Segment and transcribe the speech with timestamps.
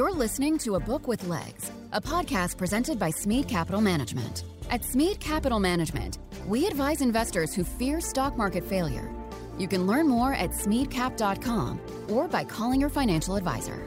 [0.00, 4.44] You're listening to A Book with Legs, a podcast presented by Smead Capital Management.
[4.70, 9.12] At Smead Capital Management, we advise investors who fear stock market failure.
[9.58, 11.78] You can learn more at smeadcap.com
[12.08, 13.78] or by calling your financial advisor.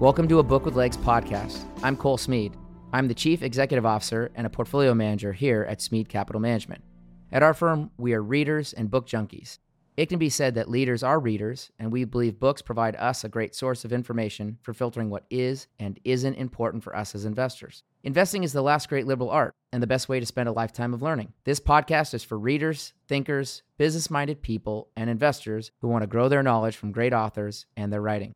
[0.00, 1.64] Welcome to A Book with Legs podcast.
[1.84, 2.56] I'm Cole Smead.
[2.92, 6.82] I'm the Chief Executive Officer and a Portfolio Manager here at Smead Capital Management.
[7.30, 9.60] At our firm, we are readers and book junkies.
[9.96, 13.28] It can be said that leaders are readers, and we believe books provide us a
[13.28, 17.84] great source of information for filtering what is and isn't important for us as investors.
[18.02, 20.94] Investing is the last great liberal art and the best way to spend a lifetime
[20.94, 21.32] of learning.
[21.44, 26.28] This podcast is for readers, thinkers, business minded people, and investors who want to grow
[26.28, 28.34] their knowledge from great authors and their writing.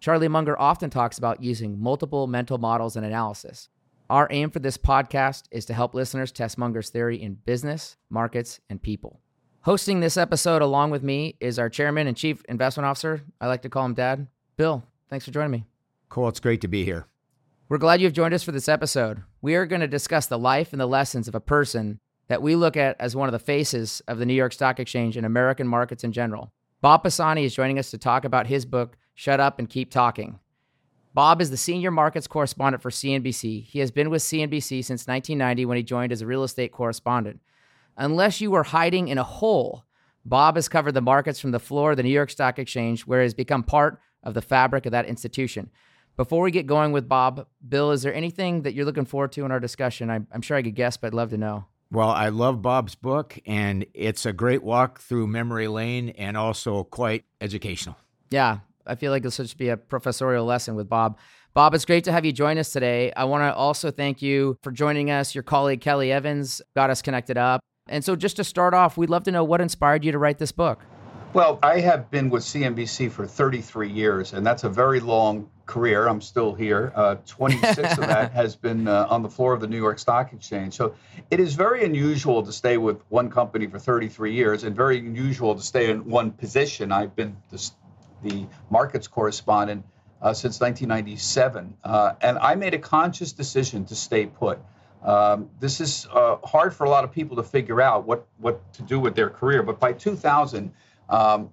[0.00, 3.70] Charlie Munger often talks about using multiple mental models and analysis.
[4.10, 8.60] Our aim for this podcast is to help listeners test Munger's theory in business, markets,
[8.68, 9.20] and people.
[9.62, 13.22] Hosting this episode along with me is our chairman and chief investment officer.
[13.40, 14.28] I like to call him Dad.
[14.56, 15.64] Bill, thanks for joining me.
[16.08, 17.06] Cole, it's great to be here.
[17.68, 19.22] We're glad you've joined us for this episode.
[19.42, 22.54] We are going to discuss the life and the lessons of a person that we
[22.54, 25.66] look at as one of the faces of the New York Stock Exchange and American
[25.66, 26.52] markets in general.
[26.80, 30.38] Bob Pisani is joining us to talk about his book, Shut Up and Keep Talking.
[31.14, 33.64] Bob is the senior markets correspondent for CNBC.
[33.64, 37.40] He has been with CNBC since 1990 when he joined as a real estate correspondent.
[37.98, 39.84] Unless you were hiding in a hole,
[40.24, 43.20] Bob has covered the markets from the floor of the New York Stock Exchange, where
[43.20, 45.68] he has become part of the fabric of that institution.
[46.16, 49.44] Before we get going with Bob, Bill, is there anything that you're looking forward to
[49.44, 50.10] in our discussion?
[50.10, 51.66] I'm, I'm sure I could guess, but I'd love to know.
[51.90, 56.84] Well, I love Bob's book, and it's a great walk through memory lane and also
[56.84, 57.96] quite educational.
[58.30, 61.18] Yeah, I feel like this should be a professorial lesson with Bob.
[61.54, 63.12] Bob, it's great to have you join us today.
[63.16, 65.34] I want to also thank you for joining us.
[65.34, 67.60] Your colleague Kelly Evans got us connected up.
[67.88, 70.38] And so, just to start off, we'd love to know what inspired you to write
[70.38, 70.80] this book.
[71.34, 76.08] Well, I have been with CNBC for 33 years, and that's a very long career.
[76.08, 76.90] I'm still here.
[76.96, 80.32] Uh, 26 of that has been uh, on the floor of the New York Stock
[80.32, 80.72] Exchange.
[80.74, 80.94] So
[81.30, 85.54] it is very unusual to stay with one company for 33 years, and very unusual
[85.54, 86.92] to stay in one position.
[86.92, 87.70] I've been the,
[88.22, 89.84] the markets correspondent
[90.22, 94.58] uh, since 1997, uh, and I made a conscious decision to stay put.
[95.02, 98.72] Um, this is uh, hard for a lot of people to figure out what, what
[98.74, 99.62] to do with their career.
[99.62, 100.72] But by 2000,
[101.08, 101.50] um,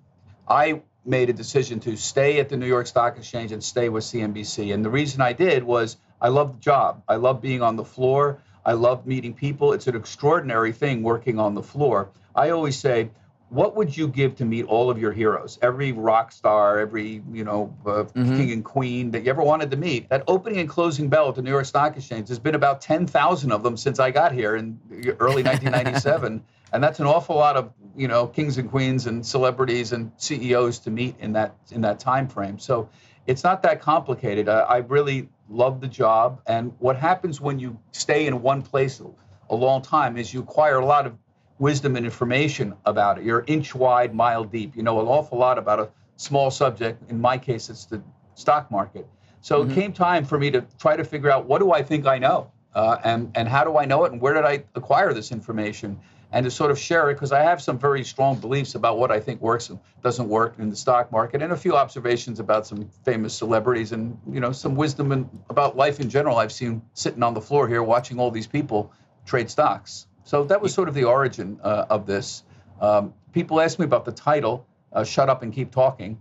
[0.48, 4.04] I made a decision to stay at the New York Stock Exchange and stay with
[4.04, 4.74] CNBC.
[4.74, 7.04] And the reason I did was I love the job.
[7.08, 8.42] I love being on the floor.
[8.66, 9.74] I love meeting people.
[9.74, 12.10] It's an extraordinary thing working on the floor.
[12.36, 13.12] I always say,
[13.50, 15.60] what would you give to meet all of your heroes?
[15.62, 18.38] Every rock star every you know uh, mm-hmm.
[18.38, 20.10] king and queen that you ever wanted to meet.
[20.10, 23.52] That opening and closing bell at the new york stock exchange there's been about 10000
[23.52, 24.80] of them since i got here in
[25.20, 26.44] early 1997
[26.76, 30.80] and that's an awful lot of you know kings and queens and celebrities and ceos
[30.80, 32.60] to meet in that in that time frame.
[32.60, 32.90] So
[33.26, 34.50] it's not that complicated.
[34.50, 36.42] Uh, i really love the job.
[36.48, 39.02] And what happens when you stay in one place
[39.50, 41.14] a long time is you acquire a lot of
[41.60, 43.24] wisdom and information about it.
[43.24, 44.76] You're inch wide, mile deep.
[44.76, 47.10] You know an awful lot about a small subject.
[47.10, 48.02] In my case, it's the
[48.36, 49.08] stock market.
[49.42, 49.72] So mm-hmm.
[49.72, 52.18] it came time for me to try to figure out what do I think I
[52.18, 55.32] know, uh, and and how do I know it, and where did I acquire this
[55.32, 56.00] information,
[56.32, 59.12] and to sort of share it because I have some very strong beliefs about what
[59.12, 62.66] I think works and doesn't work in the stock market, and a few observations about
[62.68, 66.38] some famous celebrities, and you know some wisdom and about life in general.
[66.38, 68.92] I've seen sitting on the floor here watching all these people
[69.26, 70.08] trade stocks.
[70.26, 72.44] So that was sort of the origin uh, of this.
[72.82, 76.20] Um, people asked me about the title, uh, Shut Up and Keep Talking.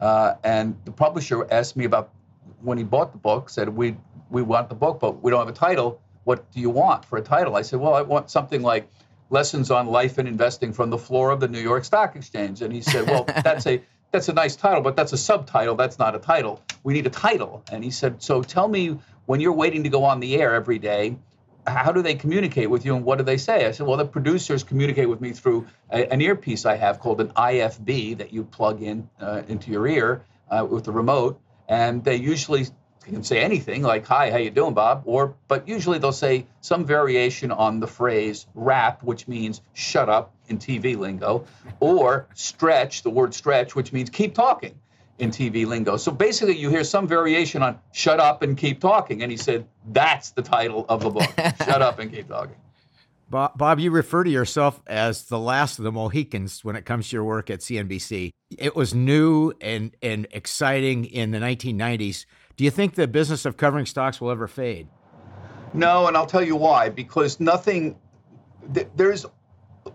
[0.00, 2.10] Uh, and the publisher asked me about
[2.60, 3.96] when he bought the book, said, we,
[4.30, 6.00] we want the book, but we don't have a title.
[6.24, 7.56] What do you want for a title?
[7.56, 8.88] I said, Well, I want something like
[9.30, 12.62] Lessons on Life and Investing from the Floor of the New York Stock Exchange.
[12.62, 13.80] And he said, Well, that's a
[14.10, 15.76] that's a nice title, but that's a subtitle.
[15.76, 16.62] That's not a title.
[16.82, 17.62] We need a title.
[17.70, 20.80] And he said, So tell me when you're waiting to go on the air every
[20.80, 21.16] day,
[21.66, 23.66] how do they communicate with you and what do they say?
[23.66, 27.20] I said, well, the producers communicate with me through a, an earpiece I have called
[27.20, 32.04] an IFB that you plug in uh, into your ear uh, with the remote, and
[32.04, 32.66] they usually
[33.02, 36.84] can say anything like "Hi, how you doing, Bob?" or but usually they'll say some
[36.84, 41.46] variation on the phrase "wrap," which means "shut up" in TV lingo,
[41.80, 44.78] or "stretch," the word "stretch," which means "keep talking."
[45.18, 45.96] In TV lingo.
[45.96, 49.22] So basically, you hear some variation on shut up and keep talking.
[49.22, 51.30] And he said, that's the title of the book
[51.64, 52.56] Shut Up and Keep Talking.
[53.28, 57.08] Bob, Bob, you refer to yourself as the last of the Mohicans when it comes
[57.08, 58.30] to your work at CNBC.
[58.56, 62.24] It was new and, and exciting in the 1990s.
[62.56, 64.86] Do you think the business of covering stocks will ever fade?
[65.74, 66.88] No, and I'll tell you why.
[66.88, 67.96] Because nothing,
[68.94, 69.26] there's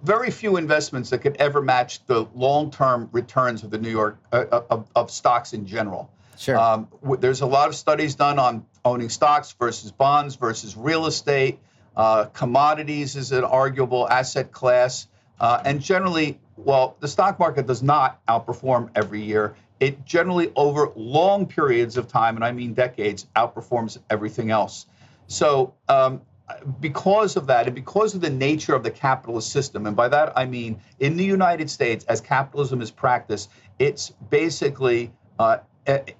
[0.03, 4.45] very few investments that could ever match the long-term returns of the New York uh,
[4.51, 6.11] uh, of, of, stocks in general.
[6.37, 6.57] Sure.
[6.57, 11.05] Um, w- there's a lot of studies done on owning stocks versus bonds versus real
[11.05, 11.59] estate.
[11.95, 15.07] Uh, commodities is an arguable asset class.
[15.39, 19.55] Uh, and generally, well, the stock market does not outperform every year.
[19.79, 24.85] It generally, over long periods of time, and I mean decades, outperforms everything else.
[25.25, 26.21] So, um,
[26.79, 30.33] because of that, and because of the nature of the capitalist system, and by that
[30.35, 33.49] I mean in the United States, as capitalism is practiced,
[33.79, 35.57] it's basically uh,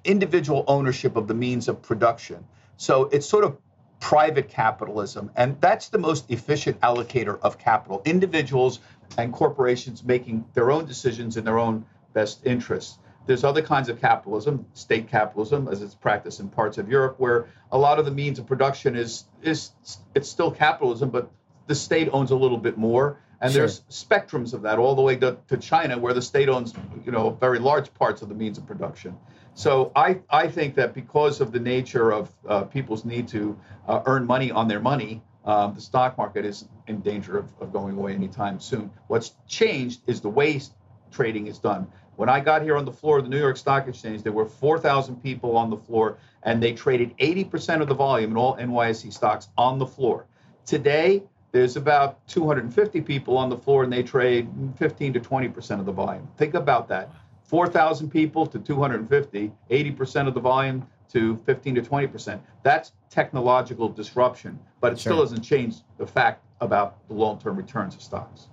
[0.04, 2.44] individual ownership of the means of production.
[2.76, 3.58] So it's sort of
[4.00, 8.02] private capitalism, and that's the most efficient allocator of capital.
[8.04, 8.80] Individuals
[9.18, 12.98] and corporations making their own decisions in their own best interests.
[13.26, 17.46] There's other kinds of capitalism, state capitalism, as it's practiced in parts of Europe, where
[17.70, 19.70] a lot of the means of production is is
[20.14, 21.30] it's still capitalism, but
[21.66, 23.18] the state owns a little bit more.
[23.40, 23.62] And sure.
[23.62, 26.74] there's spectrums of that all the way to, to China, where the state owns,
[27.04, 29.16] you know, very large parts of the means of production.
[29.54, 33.58] So I, I think that because of the nature of uh, people's need to
[33.88, 37.72] uh, earn money on their money, um, the stock market is in danger of, of
[37.72, 38.90] going away anytime soon.
[39.08, 40.60] What's changed is the way
[41.10, 41.88] trading is done.
[42.16, 44.44] When I got here on the floor of the New York Stock Exchange, there were
[44.44, 49.12] 4,000 people on the floor, and they traded 80% of the volume in all NYSE
[49.12, 50.26] stocks on the floor.
[50.66, 51.22] Today,
[51.52, 54.48] there's about 250 people on the floor and they trade
[54.78, 56.26] 15 to 20% of the volume.
[56.38, 57.10] Think about that.
[57.44, 62.40] 4,000 people to 250, 80% of the volume to 15 to 20%.
[62.62, 65.12] That's technological disruption, but it sure.
[65.12, 68.48] still doesn't change the fact about the long term returns of stocks.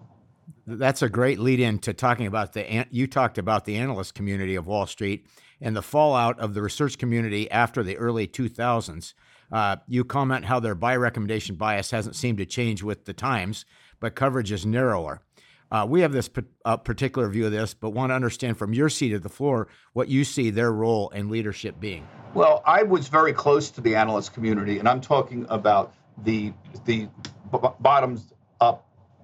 [0.77, 4.55] That's a great lead in to talking about the, you talked about the analyst community
[4.55, 5.25] of Wall Street
[5.59, 9.15] and the fallout of the research community after the early 2000s.
[9.51, 13.65] Uh, you comment how their buy recommendation bias hasn't seemed to change with the times,
[13.99, 15.23] but coverage is narrower.
[15.71, 18.73] Uh, we have this p- uh, particular view of this, but want to understand from
[18.73, 22.07] your seat at the floor what you see their role and leadership being.
[22.35, 25.93] Well, I was very close to the analyst community, and I'm talking about
[26.23, 26.53] the
[26.85, 27.07] the
[27.51, 28.33] b- bottoms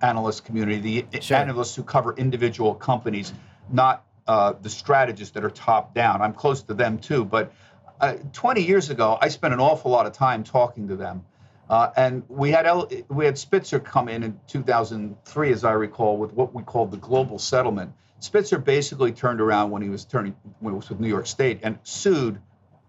[0.06, 1.38] analyst community, the sure.
[1.38, 3.34] analysts who cover individual companies,
[3.72, 6.22] not uh, the strategists that are top down.
[6.22, 7.52] I'm close to them too, but
[8.00, 11.26] uh, 20 years ago, I spent an awful lot of time talking to them.
[11.70, 12.68] Uh, and we had
[13.10, 16.98] we had Spitzer come in in 2003, as I recall, with what we called the
[16.98, 17.92] global settlement.
[18.20, 21.62] Spitzer basically turned around when he was turning when he was with New York State
[21.64, 22.40] and sued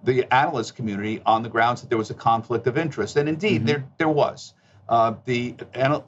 [0.05, 3.59] the analyst community on the grounds that there was a conflict of interest, and indeed
[3.59, 3.67] mm-hmm.
[3.67, 4.53] there there was.
[4.89, 5.55] Uh, the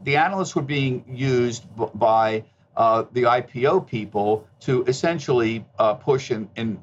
[0.03, 1.65] the analysts were being used
[1.95, 2.45] by
[2.77, 6.81] uh, the IPO people to essentially uh, push and, and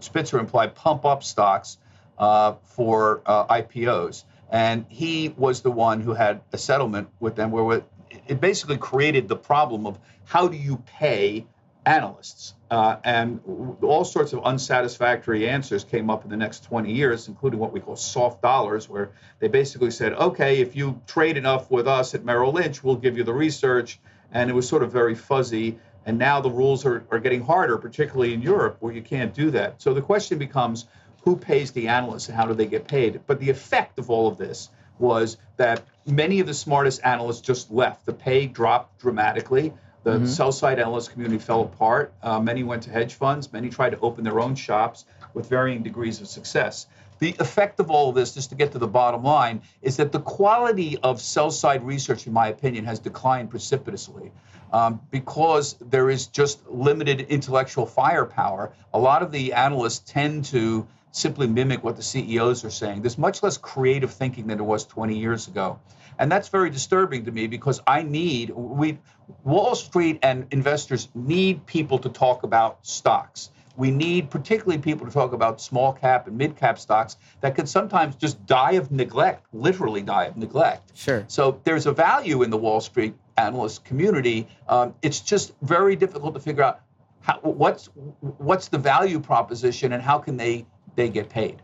[0.00, 1.78] Spitzer implied pump up stocks
[2.18, 4.24] uh, for uh, IPOs.
[4.50, 7.82] And he was the one who had a settlement with them where
[8.26, 11.46] it basically created the problem of how do you pay
[11.86, 12.54] analysts?
[12.70, 13.40] Uh, and
[13.82, 17.80] all sorts of unsatisfactory answers came up in the next 20 years, including what we
[17.80, 22.24] call soft dollars, where they basically said, okay, if you trade enough with us at
[22.24, 24.00] Merrill Lynch, we'll give you the research.
[24.32, 25.78] And it was sort of very fuzzy.
[26.06, 29.50] And now the rules are, are getting harder, particularly in Europe, where you can't do
[29.50, 29.82] that.
[29.82, 30.86] So the question becomes
[31.24, 33.20] who pays the analysts and how do they get paid?
[33.26, 37.70] But the effect of all of this was that many of the smartest analysts just
[37.70, 38.06] left.
[38.06, 39.74] The pay dropped dramatically.
[40.04, 40.26] The mm-hmm.
[40.26, 42.12] sell side analyst community fell apart.
[42.22, 43.52] Uh, many went to hedge funds.
[43.52, 45.04] Many tried to open their own shops
[45.34, 46.86] with varying degrees of success.
[47.20, 50.10] The effect of all of this, just to get to the bottom line, is that
[50.10, 54.32] the quality of sell side research, in my opinion, has declined precipitously
[54.72, 58.72] um, because there is just limited intellectual firepower.
[58.92, 63.02] A lot of the analysts tend to simply mimic what the CEOs are saying.
[63.02, 65.78] There's much less creative thinking than there was 20 years ago.
[66.18, 68.98] And that's very disturbing to me because I need we
[69.44, 73.50] Wall Street and investors need people to talk about stocks.
[73.76, 77.68] We need particularly people to talk about small cap and mid cap stocks that could
[77.68, 80.92] sometimes just die of neglect, literally die of neglect.
[80.94, 81.24] Sure.
[81.28, 84.46] So there's a value in the Wall Street analyst community.
[84.68, 86.80] Um, it's just very difficult to figure out
[87.20, 87.86] how, what's
[88.20, 90.66] what's the value proposition and how can they
[90.96, 91.62] they get paid.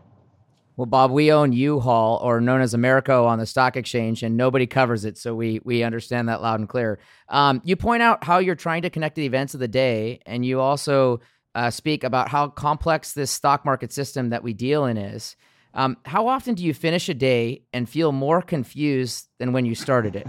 [0.79, 4.65] Well, Bob, we own U-Haul, or known as AMERCO, on the stock exchange, and nobody
[4.65, 6.99] covers it, so we we understand that loud and clear.
[7.27, 10.45] Um, you point out how you're trying to connect the events of the day, and
[10.45, 11.19] you also
[11.53, 15.35] uh, speak about how complex this stock market system that we deal in is.
[15.73, 19.75] Um, how often do you finish a day and feel more confused than when you
[19.75, 20.27] started it?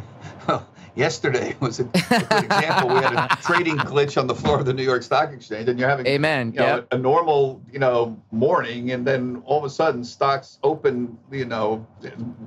[0.94, 2.94] yesterday was a, good example.
[2.94, 5.78] We had a trading glitch on the floor of the New York Stock Exchange, and
[5.78, 6.88] you're having amen, you know, yep.
[6.90, 11.44] a, a, normal you know morning, and then all of a sudden stocks open, you
[11.44, 11.86] know,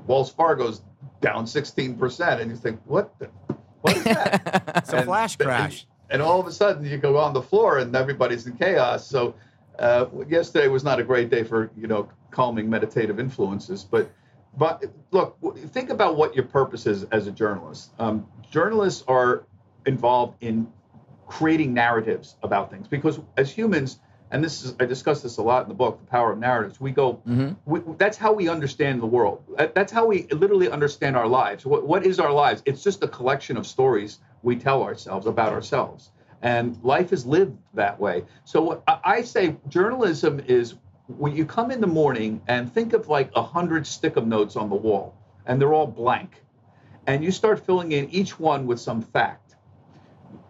[0.07, 0.81] Wells Fargo's
[1.21, 3.29] down 16 percent, and you think, what the,
[3.81, 4.73] what is that?
[4.75, 5.85] it's a flash crash.
[6.09, 9.07] And, and all of a sudden you go on the floor and everybody's in chaos.
[9.07, 9.35] So
[9.79, 14.07] Uh, yesterday was not a great day for you know calming meditative influences, but
[14.57, 15.37] but look,
[15.71, 17.91] think about what your purpose is as a journalist.
[17.99, 19.45] Um, journalists are
[19.85, 20.67] involved in
[21.27, 25.63] creating narratives about things because as humans, and this is I discuss this a lot
[25.63, 26.79] in the book, The Power of Narratives.
[26.79, 27.53] We go, mm-hmm.
[27.65, 29.43] we, that's how we understand the world.
[29.73, 31.65] That's how we literally understand our lives.
[31.65, 32.61] What, what is our lives?
[32.65, 37.57] It's just a collection of stories we tell ourselves about ourselves, and life is lived
[37.73, 38.25] that way.
[38.43, 40.75] So what I say, journalism is
[41.07, 44.69] when you come in the morning and think of like a hundred stick-em notes on
[44.69, 46.41] the wall, and they're all blank,
[47.07, 49.43] and you start filling in each one with some fact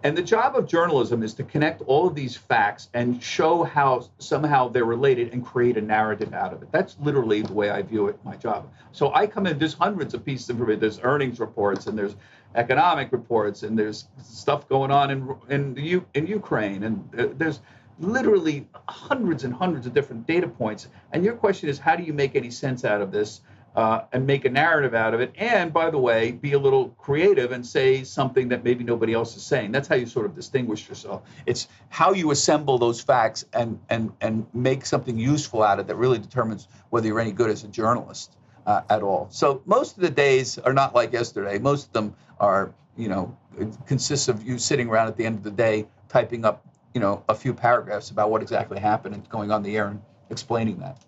[0.03, 4.09] and the job of journalism is to connect all of these facts and show how
[4.19, 6.69] somehow they're related and create a narrative out of it.
[6.73, 8.69] That's literally the way I view it, my job.
[8.91, 10.81] So I come in, there's hundreds of pieces of information.
[10.81, 12.15] There's earnings reports and there's
[12.55, 17.61] economic reports and there's stuff going on in in, in Ukraine and uh, there's
[17.99, 20.87] literally hundreds and hundreds of different data points.
[21.11, 23.41] And your question is, how do you make any sense out of this?
[23.75, 25.33] uh, and make a narrative out of it.
[25.35, 29.35] And by the way, be a little creative and say something that maybe nobody else
[29.35, 29.71] is saying.
[29.71, 31.23] That's how you sort of distinguish yourself.
[31.45, 35.87] It's how you assemble those facts and and and make something useful out of it
[35.87, 38.35] that really determines whether you're any good as a journalist
[38.67, 39.27] uh, at all.
[39.31, 41.57] So most of the days are not like yesterday.
[41.57, 43.35] Most of them are, you know,
[43.87, 47.23] consists of you sitting around at the end of the day typing up, you know,
[47.29, 51.03] a few paragraphs about what exactly happened and going on the air and explaining that.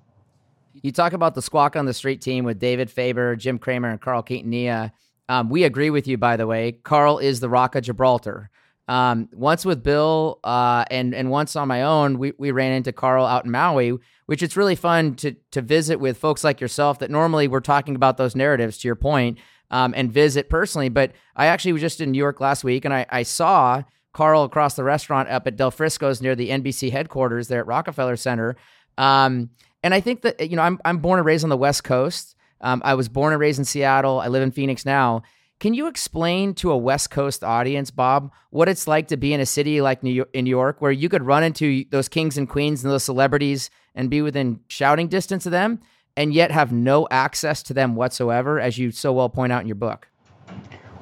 [0.73, 4.01] You talk about the squawk on the street team with David Faber, Jim Cramer, and
[4.01, 4.91] Carl Quintanilla.
[5.29, 6.73] Um, we agree with you, by the way.
[6.73, 8.49] Carl is the Rock of Gibraltar.
[8.87, 12.91] Um, once with Bill uh, and and once on my own, we, we ran into
[12.91, 16.99] Carl out in Maui, which it's really fun to to visit with folks like yourself
[16.99, 18.77] that normally we're talking about those narratives.
[18.79, 19.39] To your point,
[19.71, 20.89] um, and visit personally.
[20.89, 23.83] But I actually was just in New York last week, and I, I saw
[24.15, 28.15] Carl across the restaurant up at Del Frisco's near the NBC headquarters there at Rockefeller
[28.15, 28.55] Center.
[28.98, 29.50] Um,
[29.84, 32.36] and I think that you know I'm I'm born and raised on the West Coast.
[32.62, 34.22] Um, I was born and raised in Seattle.
[34.22, 35.22] I live in Phoenix now.
[35.60, 39.41] Can you explain to a West Coast audience, Bob, what it's like to be in
[39.41, 42.38] a city like New York, in New York, where you could run into those kings
[42.38, 45.81] and queens and those celebrities and be within shouting distance of them,
[46.15, 49.67] and yet have no access to them whatsoever, as you so well point out in
[49.67, 50.07] your book?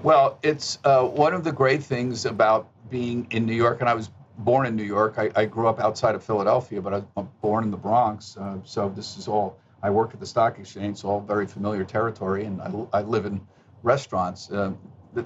[0.03, 3.93] Well, it's uh, one of the great things about being in New York, and I
[3.93, 5.15] was born in New York.
[5.17, 8.35] I, I, grew up outside of Philadelphia, but I was born in the Bronx.
[8.35, 11.85] Uh, so this is all, I work at the stock exchange, so all very familiar
[11.85, 13.39] territory, and I, I live in
[13.81, 14.51] restaurants.
[14.51, 14.73] Uh,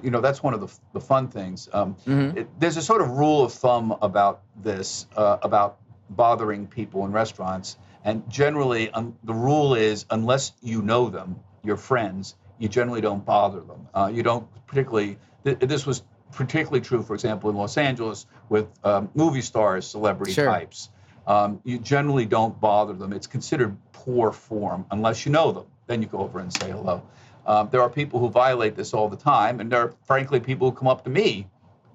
[0.00, 1.68] you know, that's one of the, the fun things.
[1.72, 2.38] Um, mm-hmm.
[2.38, 7.10] it, there's a sort of rule of thumb about this, uh, about bothering people in
[7.10, 7.76] restaurants.
[8.04, 13.24] And generally, um, the rule is unless you know them, your friends, you generally don't
[13.24, 13.88] bother them.
[13.94, 18.66] Uh, you don't particularly, th- this was particularly true, for example, in Los Angeles with
[18.84, 20.46] um, movie stars, celebrity sure.
[20.46, 20.90] types.
[21.26, 23.12] Um, you generally don't bother them.
[23.12, 25.66] It's considered poor form unless you know them.
[25.86, 27.02] Then you go over and say hello.
[27.46, 30.70] Um, there are people who violate this all the time, and there are frankly people
[30.70, 31.46] who come up to me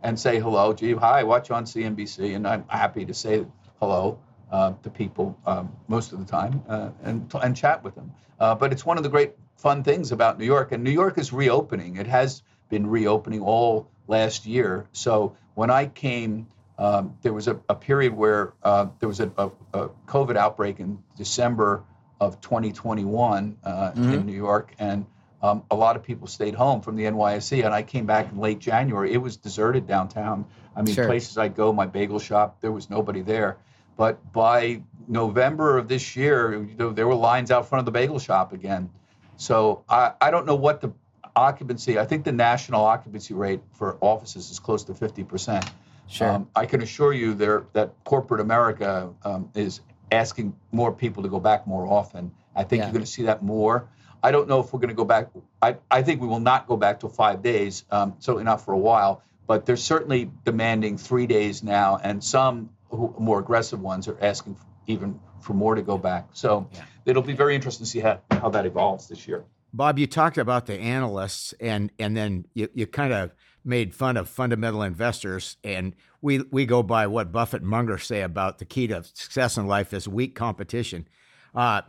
[0.01, 0.73] and say hello.
[0.73, 3.45] Gee, hi, watch on CNBC, and I'm happy to say
[3.79, 4.19] hello
[4.51, 8.11] uh, to people um, most of the time uh, and and chat with them.
[8.39, 11.17] Uh, but it's one of the great fun things about New York, and New York
[11.17, 11.95] is reopening.
[11.95, 14.87] It has been reopening all last year.
[14.91, 19.31] So when I came, um, there was a, a period where uh, there was a,
[19.37, 21.81] a, a, COVID outbreak in December
[22.19, 24.13] of 2021 uh, mm-hmm.
[24.13, 25.05] in New York, and
[25.41, 27.63] um, a lot of people stayed home from the NYSE.
[27.63, 29.13] And I came back in late January.
[29.13, 30.45] It was deserted downtown.
[30.75, 31.05] I mean, sure.
[31.05, 33.57] places I'd go, my bagel shop, there was nobody there.
[33.95, 37.91] But by November of this year, you know, there were lines out front of the
[37.91, 38.89] bagel shop again.
[39.37, 40.93] So I, I don't know what the
[41.35, 45.69] occupancy, I think the national occupancy rate for offices is close to 50%.
[46.07, 46.29] Sure.
[46.29, 51.29] Um, I can assure you there that corporate America um, is asking more people to
[51.29, 52.31] go back more often.
[52.55, 52.87] I think yeah.
[52.87, 53.87] you're going to see that more.
[54.21, 55.29] I don't know if we're going to go back.
[55.61, 58.73] I, I think we will not go back to five days, um, certainly not for
[58.73, 64.07] a while, but they're certainly demanding three days now, and some who, more aggressive ones
[64.07, 64.55] are asking
[64.87, 66.29] even for more to go back.
[66.33, 66.83] So yeah.
[67.05, 69.43] it'll be very interesting to see how, how that evolves this year.
[69.73, 73.31] Bob, you talked about the analysts, and and then you, you kind of
[73.65, 78.21] made fun of fundamental investors, and we we go by what Buffett and Munger say
[78.21, 81.07] about the key to success in life is weak competition.
[81.55, 81.81] Uh,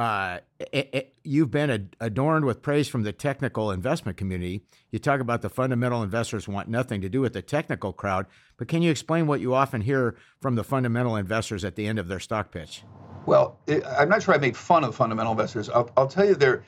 [0.00, 4.62] uh, it, it, you've been adorned with praise from the technical investment community.
[4.90, 8.24] You talk about the fundamental investors want nothing to do with the technical crowd,
[8.56, 11.98] but can you explain what you often hear from the fundamental investors at the end
[11.98, 12.82] of their stock pitch?
[13.26, 15.68] Well, I'm not sure I make fun of fundamental investors.
[15.68, 16.64] I'll, I'll tell you, they're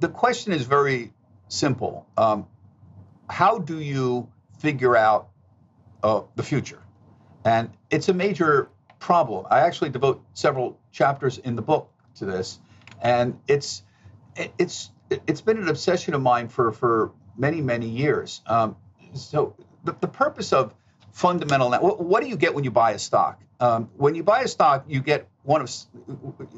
[0.00, 1.12] the question is very
[1.46, 2.08] simple.
[2.16, 2.48] Um,
[3.30, 5.28] how do you figure out
[6.02, 6.82] uh, the future?
[7.44, 9.46] And it's a major problem.
[9.50, 12.60] I actually devote several chapters in the book to this,
[13.02, 13.82] and it's
[14.34, 18.40] it's it's been an obsession of mine for for many many years.
[18.46, 18.76] Um,
[19.14, 19.54] so
[19.84, 20.74] the, the purpose of
[21.12, 23.42] fundamental what, what do you get when you buy a stock?
[23.60, 25.70] Um, when you buy a stock, you get one of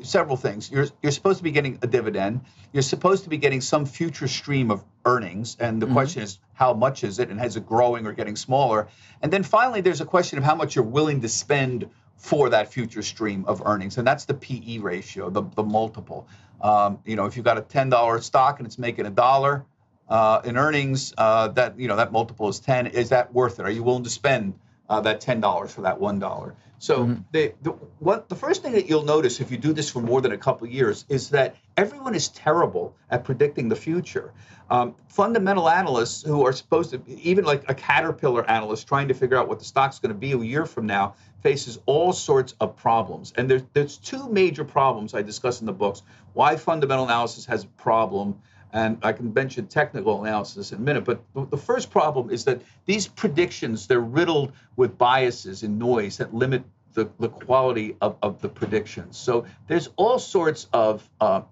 [0.02, 0.70] several things.
[0.70, 2.42] You're you're supposed to be getting a dividend.
[2.72, 5.94] You're supposed to be getting some future stream of earnings, and the mm-hmm.
[5.94, 8.88] question is how much is it, and is it growing or getting smaller?
[9.20, 12.72] And then finally, there's a question of how much you're willing to spend for that
[12.72, 16.26] future stream of earnings, and that's the PE ratio, the the multiple.
[16.60, 19.64] Um, you know, if you've got a ten dollar stock and it's making a dollar
[20.08, 22.86] uh, in earnings, uh, that you know that multiple is ten.
[22.86, 23.66] Is that worth it?
[23.66, 24.54] Are you willing to spend
[24.88, 26.54] uh, that ten dollars for that one dollar?
[26.78, 27.22] So mm-hmm.
[27.32, 30.20] the, the what the first thing that you'll notice if you do this for more
[30.20, 34.32] than a couple of years is that everyone is terrible at predicting the future.
[34.70, 39.36] Um, fundamental analysts who are supposed to, even like a caterpillar analyst trying to figure
[39.36, 41.14] out what the stock's going to be a year from now,
[41.44, 43.32] faces all sorts of problems.
[43.36, 46.02] And there's there's two major problems I discuss in the books.
[46.32, 48.40] Why fundamental analysis has a problem
[48.72, 51.04] and I can mention technical analysis in a minute.
[51.04, 51.20] But
[51.50, 56.64] the first problem is that these predictions they're riddled with biases and noise that limit
[56.94, 59.16] the, the quality of, of the predictions.
[59.16, 61.42] So there's all sorts of uh,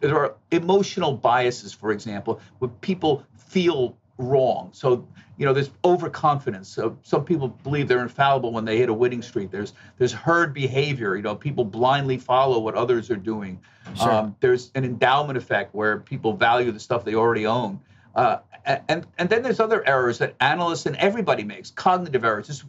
[0.00, 4.70] there are emotional biases, for example, where people feel wrong.
[4.72, 5.06] So
[5.38, 6.68] you know, there's overconfidence.
[6.68, 9.50] So some people believe they're infallible when they hit a winning streak.
[9.50, 11.16] There's there's herd behavior.
[11.16, 13.60] You know, people blindly follow what others are doing.
[13.96, 14.10] Sure.
[14.10, 17.80] Um, there's an endowment effect where people value the stuff they already own.
[18.14, 18.38] Uh,
[18.88, 22.64] and and then there's other errors that analysts and everybody makes, cognitive errors, just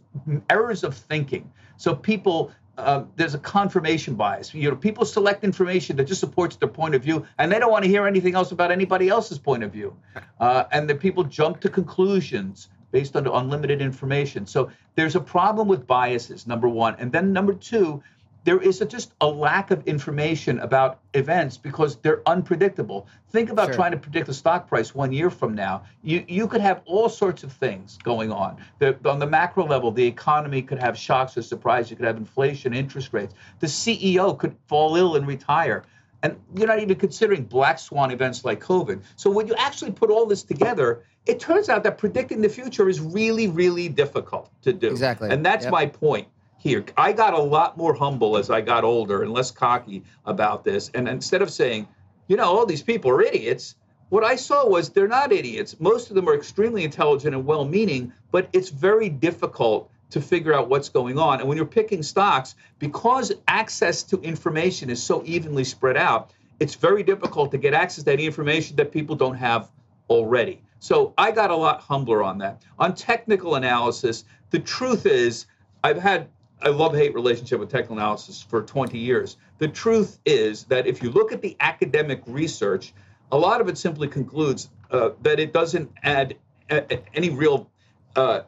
[0.48, 1.50] errors of thinking.
[1.76, 4.52] So people uh, there's a confirmation bias.
[4.54, 7.70] You know, people select information that just supports their point of view, and they don't
[7.70, 9.96] want to hear anything else about anybody else's point of view.
[10.40, 14.46] Uh, and then people jump to conclusions based on unlimited information.
[14.46, 18.02] So there's a problem with biases, number one, and then number two,
[18.44, 23.06] there is a, just a lack of information about events because they're unpredictable.
[23.30, 23.74] Think about sure.
[23.74, 25.82] trying to predict the stock price one year from now.
[26.02, 28.56] You you could have all sorts of things going on.
[28.78, 31.90] The, on the macro level, the economy could have shocks or surprise.
[31.90, 33.34] You could have inflation, interest rates.
[33.60, 35.84] The CEO could fall ill and retire.
[36.22, 39.02] And you're not even considering black swan events like COVID.
[39.16, 42.88] So when you actually put all this together, it turns out that predicting the future
[42.90, 44.88] is really, really difficult to do.
[44.88, 45.30] Exactly.
[45.30, 45.72] And that's yep.
[45.72, 46.28] my point
[46.60, 46.84] here.
[46.96, 50.90] I got a lot more humble as I got older and less cocky about this.
[50.92, 51.88] And instead of saying,
[52.28, 53.76] you know, all these people are idiots,
[54.10, 55.80] what I saw was they're not idiots.
[55.80, 60.52] Most of them are extremely intelligent and well meaning, but it's very difficult to figure
[60.52, 61.40] out what's going on.
[61.40, 66.74] And when you're picking stocks, because access to information is so evenly spread out, it's
[66.74, 69.70] very difficult to get access to any information that people don't have
[70.10, 70.60] already.
[70.78, 72.62] So I got a lot humbler on that.
[72.78, 75.46] On technical analysis, the truth is
[75.82, 76.28] I've had
[76.62, 79.36] I love hate relationship with technical analysis for 20 years.
[79.58, 82.92] The truth is that if you look at the academic research,
[83.32, 86.36] a lot of it simply concludes uh, that it doesn't add
[86.70, 87.70] a, any real
[88.16, 88.42] uh,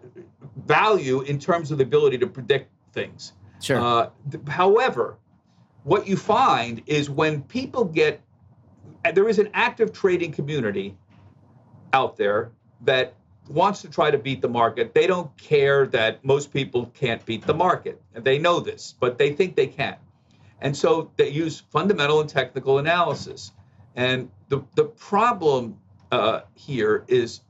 [0.67, 3.33] value in terms of the ability to predict things.
[3.61, 3.81] Sure.
[3.81, 5.17] Uh, th- however,
[5.85, 8.21] what you find is when people get
[9.15, 10.97] there is an active trading community
[11.93, 13.15] out there that
[13.49, 14.95] wants to try to beat the market.
[14.95, 18.01] They don't care that most people can't beat the market.
[18.15, 19.97] And they know this, but they think they can.
[20.61, 23.53] And so they use fundamental and technical analysis.
[23.97, 25.77] And the, the problem
[26.13, 27.41] uh, here is,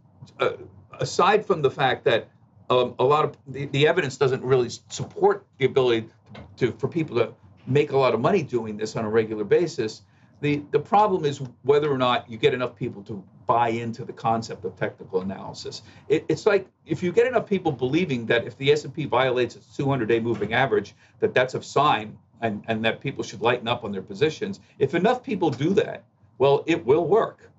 [0.41, 0.53] uh,
[0.99, 2.29] aside from the fact that
[2.71, 6.09] um, a lot of the, the evidence doesn't really support the ability
[6.57, 7.35] to, for people to
[7.67, 10.03] make a lot of money doing this on a regular basis,
[10.41, 14.13] the, the problem is whether or not you get enough people to buy into the
[14.13, 15.83] concept of technical analysis.
[16.09, 19.77] It, it's like if you get enough people believing that if the S&P violates its
[19.77, 23.93] 200-day moving average, that that's a sign and, and that people should lighten up on
[23.93, 24.61] their positions.
[24.79, 26.05] If enough people do that,
[26.39, 27.51] well, it will work.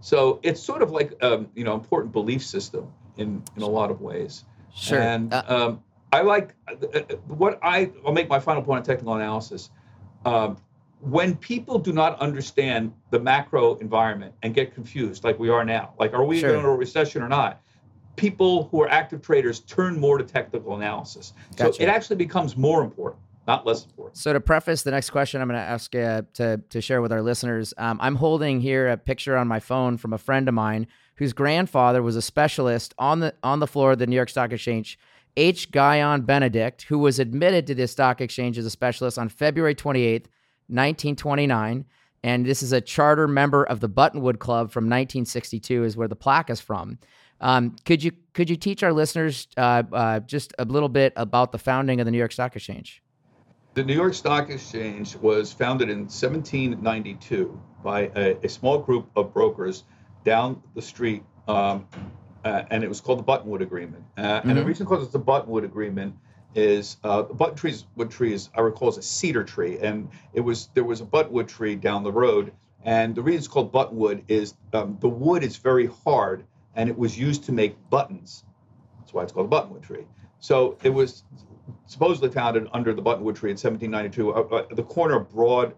[0.00, 3.90] So it's sort of like um, you know important belief system in in a lot
[3.90, 4.44] of ways.
[4.74, 5.00] Sure.
[5.00, 8.84] And uh, um, I like uh, uh, what I I'll make my final point on
[8.84, 9.70] technical analysis.
[10.24, 10.58] Um,
[11.06, 15.94] when people do not understand the macro environment and get confused, like we are now,
[16.00, 16.52] like are we sure.
[16.52, 17.62] going a recession or not?
[18.16, 21.32] People who are active traders turn more to technical analysis.
[21.54, 21.74] Gotcha.
[21.74, 24.16] So it actually becomes more important, not less important.
[24.16, 27.12] So to preface the next question, I'm going to ask uh, to to share with
[27.12, 27.72] our listeners.
[27.78, 31.32] Um, I'm holding here a picture on my phone from a friend of mine whose
[31.32, 34.98] grandfather was a specialist on the on the floor of the New York Stock Exchange.
[35.38, 35.70] H.
[35.70, 40.24] Guyon Benedict, who was admitted to the stock exchange as a specialist on February 28th,
[40.68, 41.84] 1929.
[42.22, 46.16] And this is a charter member of the Buttonwood Club from 1962, is where the
[46.16, 46.98] plaque is from.
[47.40, 51.52] Um, could you could you teach our listeners uh, uh, just a little bit about
[51.52, 53.02] the founding of the New York Stock Exchange?
[53.74, 59.34] The New York Stock Exchange was founded in 1792 by a, a small group of
[59.34, 59.84] brokers
[60.24, 61.86] down the street, um,
[62.44, 64.02] uh, and it was called the Buttonwood Agreement.
[64.16, 64.48] Uh, mm-hmm.
[64.48, 66.14] And the reason called it the Buttonwood Agreement
[66.56, 67.22] is uh,
[67.54, 71.00] trees, wood tree is, I recall, is a cedar tree, and it was there was
[71.00, 75.08] a buttonwood tree down the road, and the reason it's called buttonwood is um, the
[75.08, 78.44] wood is very hard, and it was used to make buttons.
[79.00, 80.06] That's why it's called a buttonwood tree.
[80.40, 81.24] So it was
[81.86, 85.74] supposedly founded under the buttonwood tree in 1792, uh, uh, the corner of Broad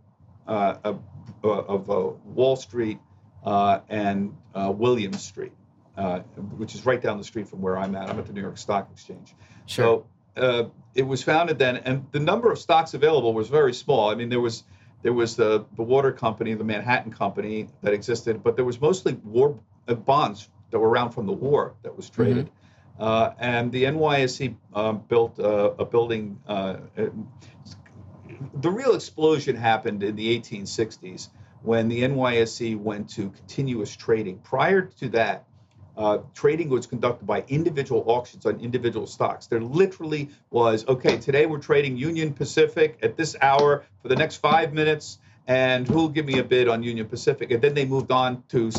[0.47, 1.03] uh, of,
[1.45, 2.99] uh, Wall Street
[3.45, 5.53] uh, and William Street,
[6.57, 8.09] which is right down the street from where I'm at.
[8.09, 9.35] I'm at the New York Stock Exchange.
[9.67, 9.85] Sure.
[9.85, 10.07] So
[10.94, 14.11] it was founded then, and the number of stocks available was very small.
[14.11, 14.64] I mean, there was
[15.03, 19.14] there was the the water company, the Manhattan Company that existed, but there was mostly
[19.24, 22.46] war bonds that were around from the war that was traded.
[22.46, 23.03] Mm-hmm.
[23.03, 26.38] Uh, and the NYSE um, built a, a building.
[26.46, 26.79] Uh,
[28.61, 31.29] the real explosion happened in the 1860s
[31.62, 34.38] when the NYSE went to continuous trading.
[34.38, 35.44] Prior to that,
[35.99, 39.49] uh, trading was conducted by individual auctions on individual stocks.
[39.49, 44.37] There literally was okay, today we're trading Union Pacific at this hour for the next
[44.37, 47.51] five minutes, and who'll give me a bid on Union Pacific?
[47.51, 48.71] And then they moved on to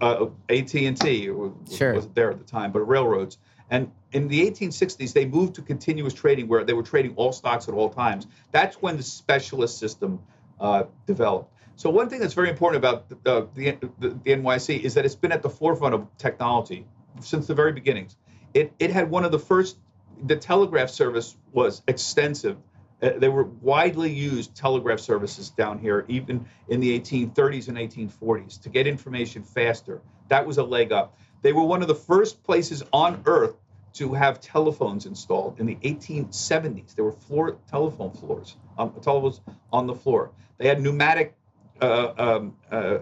[0.00, 1.94] uh, AT&T, sure.
[1.94, 3.38] wasn't there at the time, but railroads.
[3.70, 7.68] And in the 1860s, they moved to continuous trading where they were trading all stocks
[7.68, 8.26] at all times.
[8.50, 10.18] That's when the specialist system
[10.58, 11.52] uh, developed.
[11.78, 15.30] So one thing that's very important about the, the, the, NYSE is that it's been
[15.30, 16.84] at the forefront of technology
[17.20, 18.16] since the very beginnings.
[18.52, 19.78] It, it had one of the first,
[20.24, 22.56] the telegraph service was extensive.
[23.00, 28.60] Uh, they were widely used telegraph services down here, even in the 1830s and 1840s,
[28.62, 30.02] to get information faster.
[30.30, 31.16] That was a leg up.
[31.42, 33.54] They were one of the first places on earth
[33.94, 36.96] to have telephones installed in the 1870s.
[36.96, 40.32] There were floor telephone floors, um, telephones on the floor.
[40.58, 41.37] They had pneumatic,
[41.80, 42.98] um, uh,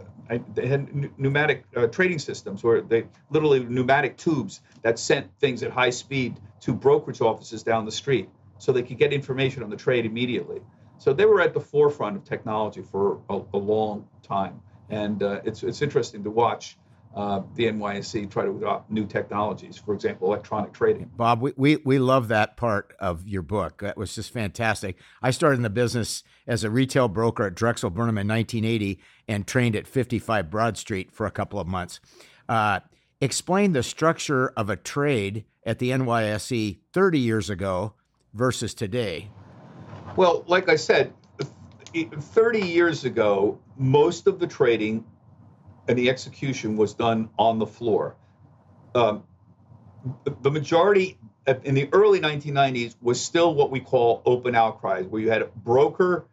[0.55, 5.71] they had pneumatic uh, trading systems where they literally pneumatic tubes that sent things at
[5.71, 9.77] high speed to brokerage offices down the street, so they could get information on the
[9.77, 10.61] trade immediately.
[10.99, 14.61] So they were at the forefront of technology for a, a long time,
[14.91, 16.77] and uh, it's it's interesting to watch
[17.17, 21.11] uh, the NYSE try to adopt new technologies, for example, electronic trading.
[21.17, 23.81] Bob, we, we, we love that part of your book.
[23.81, 24.99] That was just fantastic.
[25.23, 29.47] I started in the business as a retail broker at Drexel Burnham in 1980 and
[29.47, 32.01] trained at 55 Broad Street for a couple of months.
[32.51, 32.81] Uh,
[33.23, 37.95] explain the structure of a trade at the NYSE 30 years ago
[38.35, 39.31] versus today.
[40.17, 41.15] Well, like I said,
[41.95, 45.03] 30 years ago, most of the trading
[45.89, 48.17] and the execution was done on the floor.
[48.95, 49.25] Um,
[50.43, 51.19] the majority
[51.65, 55.47] in the early 1990s was still what we call open outcries, where you had a
[55.47, 56.27] broker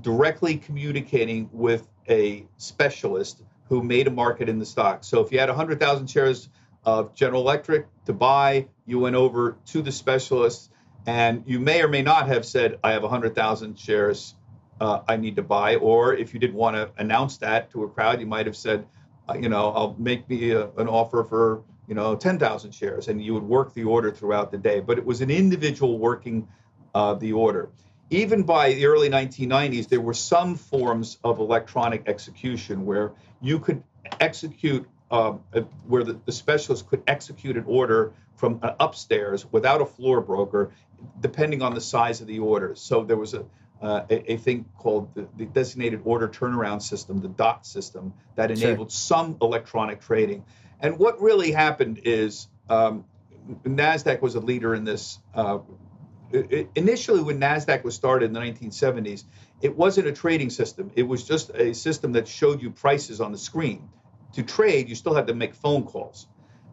[0.00, 5.04] directly communicating with a specialist who made a market in the stock.
[5.04, 6.48] So if you had 100,000 shares
[6.84, 10.70] of General Electric to buy, you went over to the specialist,
[11.06, 14.34] and you may or may not have said, I have 100,000 shares
[14.80, 15.76] uh, I need to buy.
[15.76, 18.86] Or if you didn't want to announce that to a crowd, you might have said,
[19.28, 23.08] uh, you know, I'll make me a, an offer for, you know, 10,000 shares.
[23.08, 24.80] And you would work the order throughout the day.
[24.80, 26.48] But it was an individual working
[26.94, 27.68] uh, the order.
[28.10, 33.82] Even by the early 1990s, there were some forms of electronic execution where you could
[34.18, 35.40] execute, um,
[35.86, 40.72] where the, the specialist could execute an order from uh, upstairs without a floor broker,
[41.20, 42.74] depending on the size of the order.
[42.74, 43.44] So there was a,
[43.80, 48.50] uh, a, a, thing called the, the, designated order turnaround system, the DOT system, that
[48.50, 48.98] enabled sure.
[48.98, 50.44] some electronic trading.
[50.80, 53.04] And what really happened is um,
[53.64, 55.18] NASDAQ was a leader in this.
[55.34, 55.60] Uh,
[56.30, 59.24] it, initially, when NASDAQ was started in the 1970s,
[59.62, 60.90] it wasn't a trading system.
[60.94, 63.88] It was just a system that showed you prices on the screen.
[64.34, 66.28] To trade, you still had to make phone calls.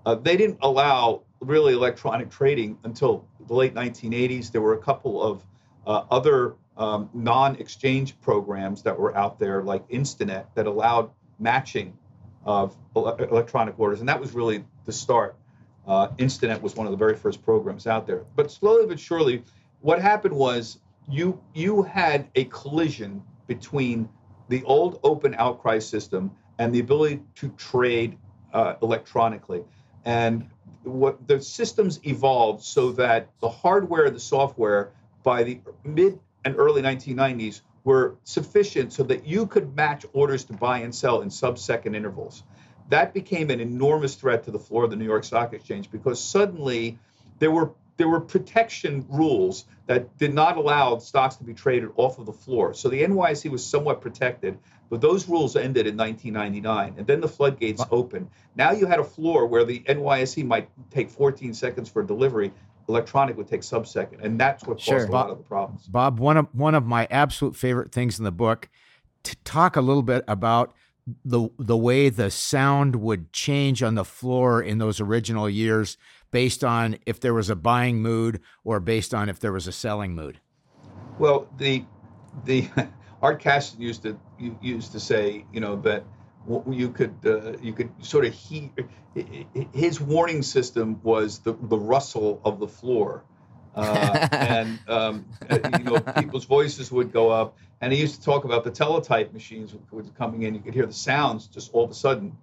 [0.06, 4.52] Uh, they didn't allow really electronic trading until the late 1980s.
[4.52, 5.43] There were a couple of
[5.86, 11.10] uh, other um, non-exchange programs that were out there, like Instinet, that allowed
[11.40, 11.98] matching
[12.46, 15.36] of electronic orders, and that was really the start.
[15.86, 18.24] Uh, Instinet was one of the very first programs out there.
[18.36, 19.44] But slowly but surely,
[19.82, 24.10] what happened was you you had a collision between
[24.50, 28.18] the old open outcry system and the ability to trade
[28.54, 29.63] uh, electronically.
[30.06, 30.50] And
[30.84, 34.92] what the systems evolved so that the hardware, the software,
[35.24, 40.54] by the mid and early 1990s were sufficient so that you could match orders to
[40.54, 42.44] buy and sell in sub-second intervals.
[42.90, 46.24] That became an enormous threat to the floor of the New York Stock Exchange because
[46.24, 46.98] suddenly
[47.40, 52.20] there were there were protection rules that did not allow stocks to be traded off
[52.20, 52.76] of the floor.
[52.76, 54.60] So the NYSE was somewhat protected,
[54.92, 58.30] but those rules ended in 1999, and then the floodgates opened.
[58.56, 62.54] Now you had a floor where the NYSE might take 14 seconds for delivery.
[62.88, 65.06] Electronic would take sub-second, and that's what caused sure.
[65.06, 65.88] a lot of the problems.
[65.88, 68.69] Bob, one of one of my absolute favorite things in the book,
[69.23, 70.73] to talk a little bit about
[71.23, 75.97] the the way the sound would change on the floor in those original years
[76.32, 79.71] based on if there was a buying mood or based on if there was a
[79.71, 80.39] selling mood?
[81.19, 81.86] Well, the
[82.45, 82.69] the
[83.21, 84.19] Art Cashin used to
[84.62, 86.04] used to say, you know, that
[86.70, 88.70] you could uh, you could sort of hear
[89.74, 93.24] his warning system was the the rustle of the floor.
[93.76, 97.58] Uh, and um, you know people's voices would go up.
[97.80, 100.56] And he used to talk about the teletype machines was coming in.
[100.56, 102.36] You could hear the sounds just all of a sudden,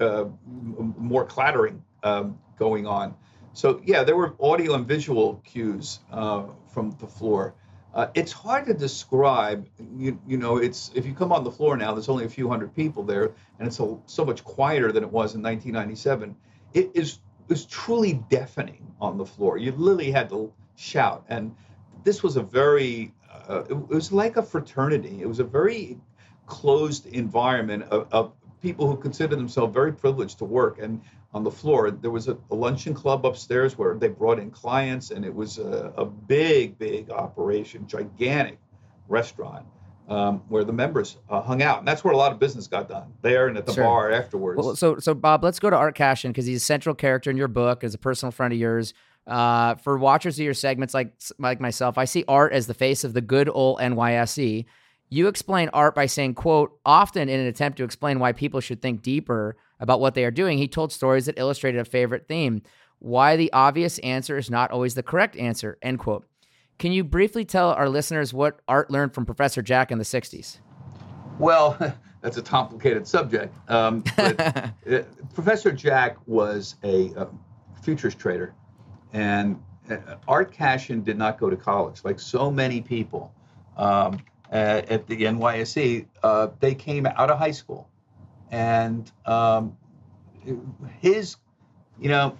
[0.00, 3.14] uh, more clattering um, going on.
[3.52, 7.54] So yeah, there were audio and visual cues uh, from the floor.
[7.96, 9.66] Uh, it's hard to describe.
[9.96, 12.46] You, you know, it's if you come on the floor now, there's only a few
[12.46, 16.36] hundred people there, and it's a, so much quieter than it was in 1997.
[16.74, 19.56] It is was truly deafening on the floor.
[19.56, 21.56] You literally had to shout, and
[22.04, 23.14] this was a very.
[23.48, 25.22] Uh, it, it, was like a fraternity.
[25.22, 25.98] It was a very
[26.44, 31.00] closed environment of, of people who consider themselves very privileged to work and
[31.36, 31.90] on the floor.
[31.90, 35.58] There was a, a, luncheon club upstairs where they brought in clients, and it was
[35.58, 38.58] a, a big, big operation, gigantic
[39.06, 39.66] restaurant.
[40.08, 42.88] Um, where the members uh, hung out, and that's where a lot of business got
[42.88, 43.82] done there and at the sure.
[43.82, 44.56] bar afterwards.
[44.56, 47.36] Well, so, so Bob, let's go to Art Cashin because he's a central character in
[47.36, 48.94] your book, as a personal friend of yours.
[49.26, 53.02] Uh, for watchers of your segments, like like myself, I see Art as the face
[53.02, 54.64] of the good old NYSE.
[55.08, 58.80] You explain Art by saying, quote, often in an attempt to explain why people should
[58.80, 62.62] think deeper about what they are doing, he told stories that illustrated a favorite theme.
[62.98, 66.26] Why the obvious answer is not always the correct answer, end quote.
[66.78, 70.58] Can you briefly tell our listeners what Art learned from Professor Jack in the 60s?
[71.38, 71.76] Well,
[72.20, 73.54] that's a complicated subject.
[73.70, 74.40] Um, but,
[74.90, 75.02] uh,
[75.34, 77.28] Professor Jack was a, a
[77.82, 78.54] futures trader,
[79.12, 83.32] and uh, Art Cashin did not go to college, like so many people.
[83.76, 84.20] Um,
[84.52, 87.90] uh, at the NYSE, uh, they came out of high school,
[88.50, 89.76] and um,
[91.00, 91.36] his,
[92.00, 92.36] you know,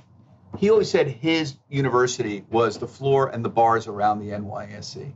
[0.59, 5.13] he always said his university was the floor and the bars around the NYSE,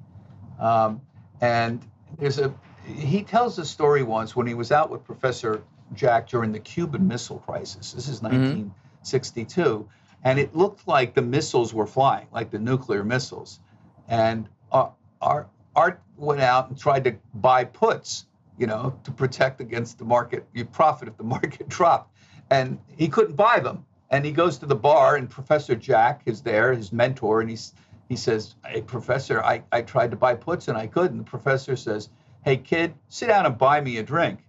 [0.59, 1.01] um,
[1.41, 1.83] and
[2.19, 2.53] there's a
[2.87, 5.63] he tells a story once when he was out with Professor
[5.95, 7.93] Jack during the Cuban Missile Crisis.
[7.93, 9.85] This is 1962, mm-hmm.
[10.25, 13.61] and it looked like the missiles were flying, like the nuclear missiles,
[14.09, 14.89] and uh,
[15.21, 18.27] our Art went out and tried to buy puts,
[18.61, 20.47] you know, to protect against the market.
[20.53, 22.15] You profit if the market dropped.
[22.51, 23.87] And he couldn't buy them.
[24.11, 27.75] And he goes to the bar, and Professor Jack is there, his mentor, and he's,
[28.09, 31.19] he says, Hey, Professor, I, I tried to buy puts and I couldn't.
[31.19, 32.11] The professor says,
[32.45, 34.41] Hey, kid, sit down and buy me a drink.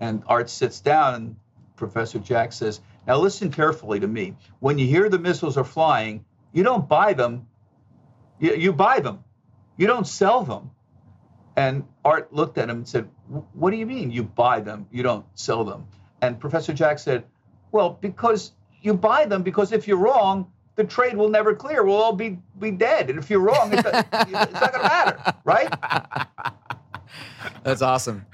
[0.00, 1.36] And Art sits down, and
[1.76, 4.34] Professor Jack says, Now listen carefully to me.
[4.58, 7.46] When you hear the missiles are flying, you don't buy them,
[8.40, 9.22] you, you buy them.
[9.76, 10.70] You don't sell them.
[11.54, 13.08] And Art looked at him and said,
[13.52, 14.86] What do you mean you buy them?
[14.90, 15.86] You don't sell them.
[16.20, 17.24] And Professor Jack said,
[17.70, 21.84] Well, because you buy them, because if you're wrong, the trade will never clear.
[21.84, 23.10] We'll all be, be dead.
[23.10, 25.72] And if you're wrong, it's, it's not going to matter, right?
[27.62, 28.24] That's awesome.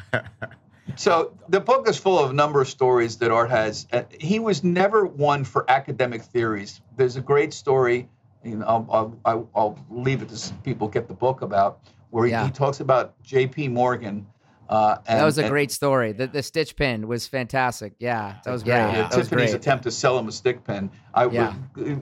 [0.96, 3.86] So the book is full of a number of stories that Art has.
[4.18, 6.80] He was never one for academic theories.
[6.96, 8.08] There's a great story
[8.44, 12.32] you know, I'll, I'll, I'll leave it to people get the book about where he,
[12.32, 12.46] yeah.
[12.46, 13.68] he talks about J.P.
[13.68, 14.26] Morgan.
[14.68, 16.12] Uh, and, that was a and, great story.
[16.12, 17.94] The, the stick pin was fantastic.
[17.98, 18.74] Yeah, that was great.
[18.74, 19.08] Yeah, yeah.
[19.08, 20.90] Tiffany's attempt to sell him a stick pin.
[21.14, 21.54] I yeah.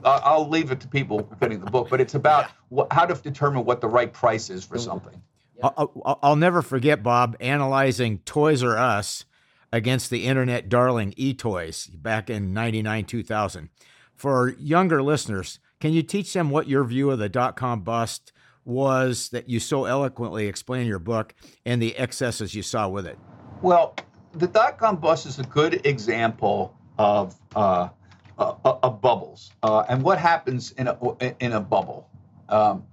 [0.03, 3.63] I'll leave it to people getting the book, but it's about what, how to determine
[3.63, 5.21] what the right price is for something.
[5.63, 9.25] I'll, I'll never forget Bob analyzing Toys R Us
[9.71, 13.69] against the internet darling eToys back in 99 2000.
[14.15, 18.31] For younger listeners, can you teach them what your view of the dot com bust
[18.67, 21.33] was that you so eloquently explain in your book
[21.65, 23.17] and the excesses you saw with it?
[23.61, 23.95] Well,
[24.33, 27.87] the dot com bust is a good example of uh,
[28.37, 30.97] uh, of bubbles uh, and what happens in a
[31.39, 32.09] in a bubble.
[32.49, 32.83] Um,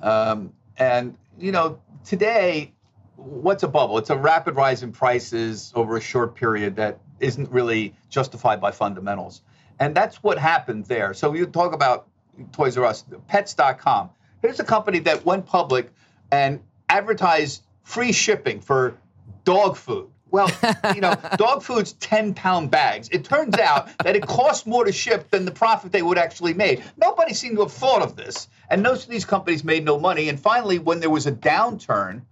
[0.00, 2.72] um, and you know, today,
[3.16, 3.98] what's a bubble?
[3.98, 8.70] It's a rapid rise in prices over a short period that isn't really justified by
[8.70, 9.42] fundamentals.
[9.78, 11.14] And that's what happened there.
[11.14, 12.08] So you talk about
[12.52, 14.10] Toys R Us, Pets.com.
[14.42, 15.90] Here's a company that went public
[16.30, 18.96] and advertised free shipping for
[19.44, 20.50] dog food, Well,
[20.94, 23.08] you know, dog food's 10 pound bags.
[23.10, 26.54] It turns out that it costs more to ship than the profit they would actually
[26.54, 26.82] make.
[26.98, 28.48] Nobody seemed to have thought of this.
[28.70, 30.28] And most of these companies made no money.
[30.28, 32.22] And finally, when there was a downturn,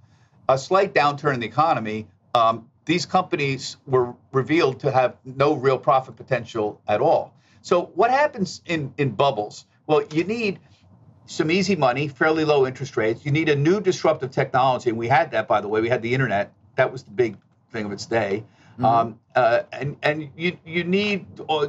[0.48, 5.78] a slight downturn in the economy, um, these companies were revealed to have no real
[5.78, 7.34] profit potential at all.
[7.62, 9.64] So, what happens in, in bubbles?
[9.86, 10.60] Well, you need
[11.26, 13.24] some easy money, fairly low interest rates.
[13.24, 14.90] You need a new disruptive technology.
[14.90, 15.80] And we had that, by the way.
[15.80, 16.52] We had the internet.
[16.76, 17.36] That was the big
[17.72, 18.44] thing of its day.
[18.74, 18.84] Mm-hmm.
[18.84, 21.68] Um, uh, and and you you need uh,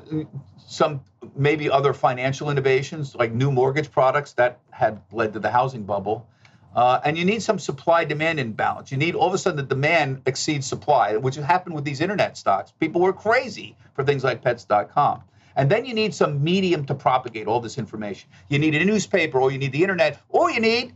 [0.68, 1.02] some
[1.36, 6.28] maybe other financial innovations like new mortgage products that had led to the housing bubble.
[6.76, 8.92] Uh, and you need some supply demand imbalance.
[8.92, 12.38] You need all of a sudden the demand exceeds supply, which happened with these internet
[12.38, 12.72] stocks.
[12.80, 15.24] People were crazy for things like pets.com.
[15.58, 18.30] And then you need some medium to propagate all this information.
[18.48, 20.94] You need a newspaper, or you need the internet, or you need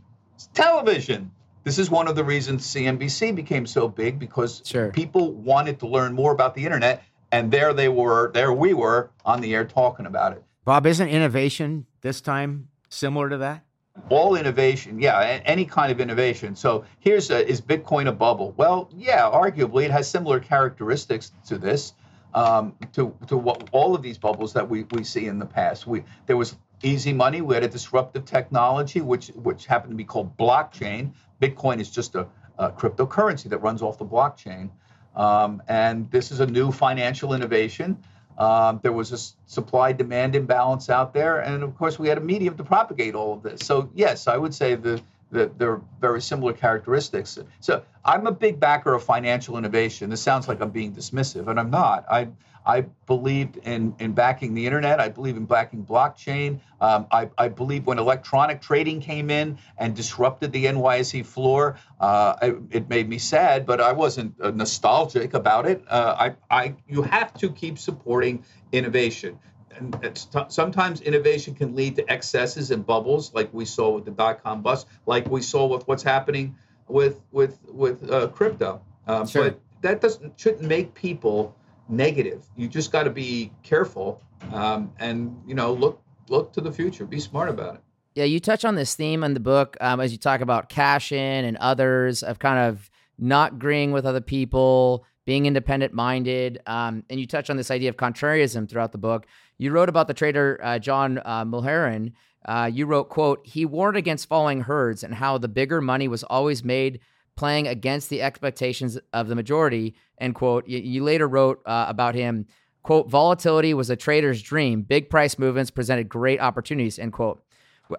[0.54, 1.32] television.
[1.64, 4.90] This is one of the reasons CNBC became so big because sure.
[4.90, 7.02] people wanted to learn more about the internet.
[7.32, 10.44] And there they were, there we were on the air talking about it.
[10.64, 13.64] Bob, isn't innovation this time similar to that?
[14.10, 16.54] All innovation, yeah, any kind of innovation.
[16.54, 18.54] So here's a, is Bitcoin a bubble?
[18.56, 21.94] Well, yeah, arguably it has similar characteristics to this,
[22.34, 25.86] um, to to what all of these bubbles that we, we see in the past.
[25.86, 27.40] We there was easy money.
[27.40, 31.12] We had a disruptive technology, which which happened to be called blockchain.
[31.40, 32.26] Bitcoin is just a,
[32.58, 34.70] a cryptocurrency that runs off the blockchain.
[35.14, 37.98] Um, and this is a new financial innovation.
[38.38, 39.18] Um, there was a
[39.50, 41.40] supply demand imbalance out there.
[41.40, 43.66] And of course, we had a medium to propagate all of this.
[43.66, 47.38] So, yes, I would say the, they're very similar characteristics.
[47.60, 50.10] So, I'm a big backer of financial innovation.
[50.10, 52.04] This sounds like I'm being dismissive, and I'm not.
[52.10, 52.28] I,
[52.64, 55.00] I believed in, in backing the internet.
[55.00, 56.60] I believe in backing blockchain.
[56.80, 62.36] Um, I, I believe when electronic trading came in and disrupted the NYSE floor, uh,
[62.42, 65.82] it, it, made me sad, but I wasn't uh, nostalgic about it.
[65.88, 69.38] Uh, I, I, you have to keep supporting innovation.
[69.76, 74.10] And t- sometimes innovation can lead to excesses and bubbles, like we saw with the
[74.10, 76.56] dot com bust, like we saw with what's happening
[76.88, 78.82] with with with uh, crypto.
[79.06, 79.44] Uh, sure.
[79.44, 81.56] But that doesn't shouldn't make people
[81.88, 82.44] negative.
[82.56, 87.04] You just got to be careful um, and you know look look to the future.
[87.04, 87.80] Be smart about it.
[88.14, 91.44] Yeah, you touch on this theme in the book um, as you talk about Cashin
[91.44, 97.18] and others of kind of not agreeing with other people, being independent minded, um, and
[97.18, 99.26] you touch on this idea of contrarianism throughout the book.
[99.62, 102.10] You wrote about the trader uh, John uh.
[102.44, 106.24] Uh, you wrote, "quote He warned against following herds and how the bigger money was
[106.24, 106.98] always made
[107.36, 109.94] playing against the expectations of the majority.
[110.18, 110.66] End quote.
[110.66, 112.46] You, you later wrote uh, about him,
[112.82, 114.82] quote, volatility was a trader's dream.
[114.82, 117.40] Big price movements presented great opportunities, end quote.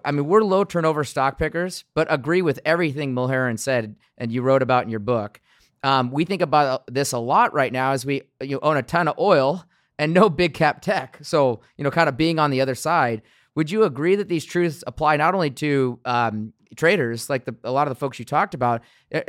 [0.04, 4.42] I mean, we're low turnover stock pickers, but agree with everything Mulhern said and you
[4.42, 5.40] wrote about in your book.
[5.82, 9.08] Um, we think about this a lot right now as we you own a ton
[9.08, 9.64] of oil
[9.98, 11.18] and no big cap tech.
[11.22, 13.22] So, you know, kind of being on the other side.
[13.54, 17.70] Would you agree that these truths apply not only to um, traders, like the, a
[17.70, 18.82] lot of the folks you talked about,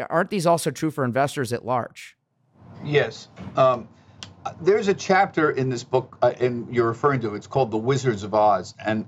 [0.09, 2.17] aren't these also true for investors at large?
[2.83, 3.27] Yes.
[3.55, 3.87] Um,
[4.61, 8.23] there's a chapter in this book, uh, and you're referring to it's called The Wizards
[8.23, 8.73] of Oz.
[8.83, 9.05] And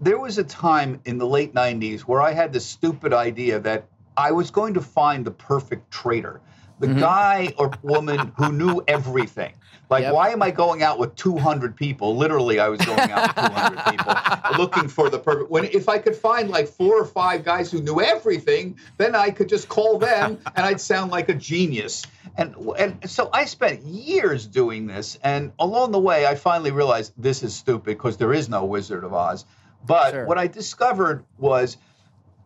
[0.00, 3.88] there was a time in the late 90s where I had this stupid idea that
[4.16, 6.40] I was going to find the perfect trader
[6.78, 7.00] the mm-hmm.
[7.00, 9.54] guy or woman who knew everything.
[9.88, 10.14] Like, yep.
[10.14, 12.16] why am I going out with 200 people?
[12.16, 15.48] Literally, I was going out with 200 people looking for the perfect.
[15.48, 19.30] When if I could find like four or five guys who knew everything, then I
[19.30, 22.04] could just call them and I'd sound like a genius.
[22.36, 27.12] And and so I spent years doing this, and along the way, I finally realized
[27.16, 29.46] this is stupid because there is no Wizard of Oz.
[29.86, 30.26] But sure.
[30.26, 31.76] what I discovered was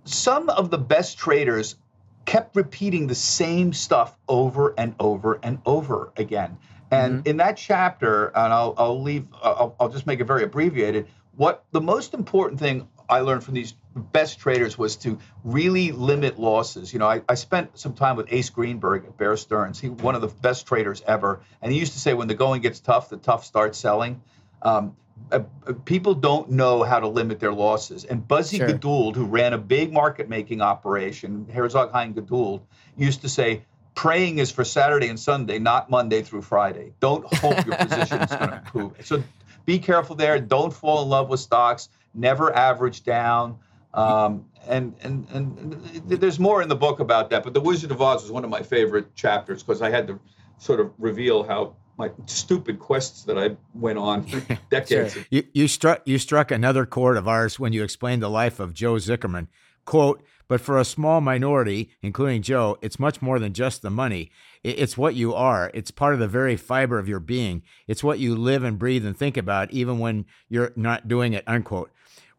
[0.05, 1.77] some of the best traders
[2.25, 6.59] kept repeating the same stuff over and over and over again.
[6.91, 7.29] And mm-hmm.
[7.29, 11.09] in that chapter, and I'll, I'll leave, I'll, I'll just make it very abbreviated.
[11.37, 16.39] What the most important thing I learned from these best traders was to really limit
[16.39, 16.93] losses.
[16.93, 19.81] You know, I, I spent some time with Ace Greenberg at Bear Stearns.
[19.81, 22.63] He one of the best traders ever, and he used to say, when the going
[22.63, 24.23] gets tough, the tough start selling.
[24.63, 24.97] Um,
[25.33, 28.05] uh, uh, people don't know how to limit their losses.
[28.05, 28.69] And Buzzy sure.
[28.69, 32.63] Geduld, who ran a big market making operation, Herzog Heine Geduld,
[32.97, 33.63] used to say,
[33.95, 36.93] praying is for Saturday and Sunday, not Monday through Friday.
[37.01, 38.93] Don't hope your position is going to improve.
[39.05, 39.23] So
[39.67, 40.41] be careful there.
[40.41, 41.89] Don't fall in love with stocks.
[42.15, 43.59] Never average down.
[43.93, 45.73] Um, and, and and
[46.07, 47.43] there's more in the book about that.
[47.43, 50.21] But the Wizard of Oz is one of my favorite chapters because I had to
[50.59, 55.13] sort of reveal how my stupid quests that I went on for decades.
[55.13, 55.25] sure.
[55.31, 58.75] you, you struck you struck another chord of ours when you explained the life of
[58.75, 59.49] Joe Zuckerman.
[59.85, 64.31] Quote, But for a small minority, including Joe, it's much more than just the money.
[64.63, 65.71] It's what you are.
[65.75, 67.63] It's part of the very fiber of your being.
[67.87, 71.45] It's what you live and breathe and think about, even when you're not doing it,
[71.47, 71.91] unquote.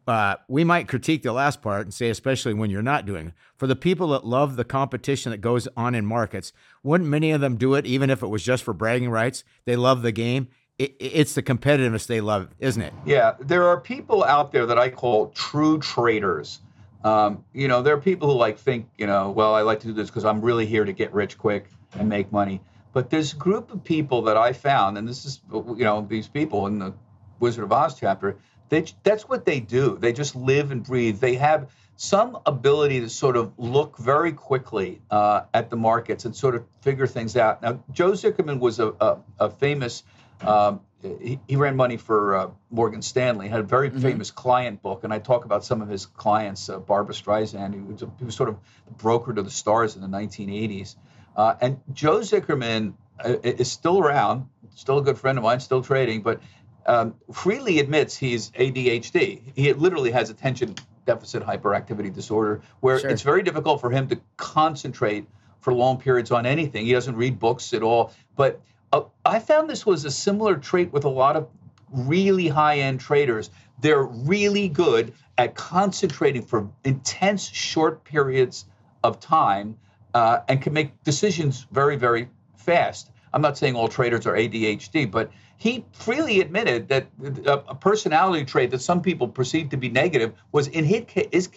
[0.06, 3.34] Uh, we might critique the last part and say, especially when you're not doing it.
[3.56, 7.40] For the people that love the competition that goes on in markets, wouldn't many of
[7.40, 9.44] them do it even if it was just for bragging rights?
[9.64, 10.48] They love the game.
[10.78, 12.92] It, it's the competitiveness they love, isn't it?
[13.06, 16.60] Yeah, there are people out there that I call true traders.
[17.04, 19.86] Um, you know, there are people who like think, you know, well, I like to
[19.88, 22.60] do this because I'm really here to get rich quick and make money.
[22.92, 26.66] But a group of people that I found, and this is, you know, these people
[26.66, 26.92] in the
[27.40, 28.36] Wizard of Oz chapter
[28.72, 29.98] they, that's what they do.
[30.00, 31.20] They just live and breathe.
[31.20, 36.34] They have some ability to sort of look very quickly uh, at the markets and
[36.34, 37.60] sort of figure things out.
[37.60, 40.04] Now, Joe Zuckerman was a, a, a famous,
[40.40, 44.00] um, he, he, ran money for uh, Morgan Stanley, had a very mm-hmm.
[44.00, 45.04] famous client book.
[45.04, 48.24] And I talk about some of his clients, uh, Barbra Streisand, he was, a, he
[48.24, 48.56] was sort of
[48.86, 50.96] the broker to the stars in the 1980s.
[51.36, 55.82] Uh, and Joe Zuckerman uh, is still around, still a good friend of mine, still
[55.82, 56.40] trading, but
[56.86, 59.40] um, freely admits he's ADHD.
[59.54, 60.74] He literally has attention
[61.06, 63.10] deficit hyperactivity disorder, where sure.
[63.10, 65.26] it's very difficult for him to concentrate
[65.60, 66.86] for long periods on anything.
[66.86, 68.12] He doesn't read books at all.
[68.36, 68.60] But
[68.92, 71.48] uh, I found this was a similar trait with a lot of
[71.90, 73.50] really high end traders.
[73.80, 78.66] They're really good at concentrating for intense short periods
[79.02, 79.76] of time
[80.14, 83.10] uh, and can make decisions very, very fast.
[83.32, 85.30] I'm not saying all traders are ADHD, but
[85.62, 87.06] he freely admitted that
[87.46, 91.04] a personality trait that some people perceived to be negative was in his,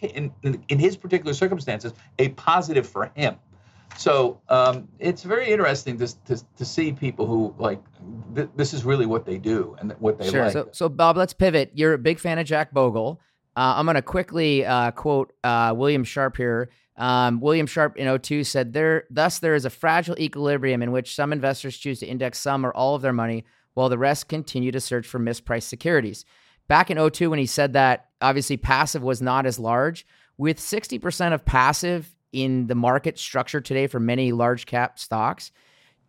[0.03, 3.35] in, in his particular circumstances a positive for him.
[3.97, 7.81] So um, it's very interesting to, to, to, see people who like
[8.35, 10.43] th- this is really what they do and what they sure.
[10.43, 10.53] like.
[10.53, 11.71] So, so Bob, let's pivot.
[11.73, 13.19] You're a big fan of Jack Bogle.
[13.57, 16.69] Uh, I'm going to quickly uh, quote uh, William Sharpe here.
[16.95, 21.15] Um, William Sharpe in 02 said, "There, thus there is a fragile equilibrium in which
[21.15, 23.45] some investors choose to index some or all of their money
[23.75, 26.25] while the rest continue to search for mispriced securities.
[26.67, 30.07] Back in 02, when he said that, obviously passive was not as large.
[30.37, 35.51] With 60% of passive in the market structure today for many large cap stocks,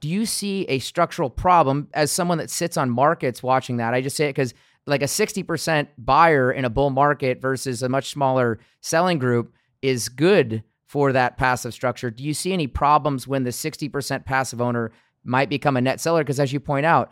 [0.00, 3.94] do you see a structural problem as someone that sits on markets watching that?
[3.94, 4.54] I just say it because
[4.86, 9.52] like a 60% buyer in a bull market versus a much smaller selling group
[9.82, 12.10] is good for that passive structure.
[12.10, 14.92] Do you see any problems when the 60% passive owner
[15.24, 16.22] might become a net seller?
[16.22, 17.10] Because as you point out,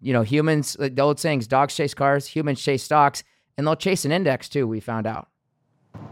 [0.00, 3.22] you know, humans, like the old sayings, dogs chase cars, humans chase stocks,
[3.56, 4.66] and they'll chase an index too.
[4.66, 5.28] We found out.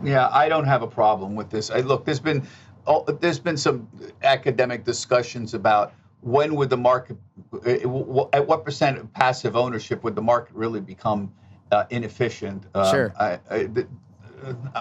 [0.02, 1.70] Yeah, I don't have a problem with this.
[1.70, 2.46] I look, there's been
[2.86, 3.88] oh, there's been some
[4.22, 7.16] academic discussions about when would the market,
[7.52, 11.32] uh, at what percent of passive ownership would the market really become
[11.72, 12.66] uh, inefficient?
[12.74, 13.14] Um, sure.
[13.18, 13.68] I, I,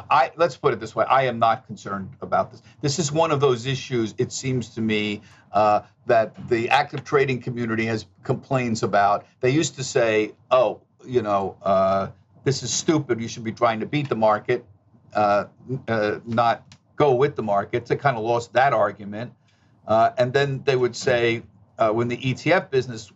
[0.10, 2.62] I, let's put it this way: I am not concerned about this.
[2.82, 4.14] This is one of those issues.
[4.18, 9.26] It seems to me uh, that the active trading community has complains about.
[9.40, 12.08] They used to say, "Oh, you know, uh,
[12.44, 13.22] this is stupid.
[13.22, 14.66] You should be trying to beat the market,
[15.14, 15.46] uh,
[15.88, 16.64] uh not
[16.96, 19.34] go with the market." They kind of lost that argument,
[19.88, 21.44] uh, and then they would say,
[21.78, 23.12] uh, when the ETF business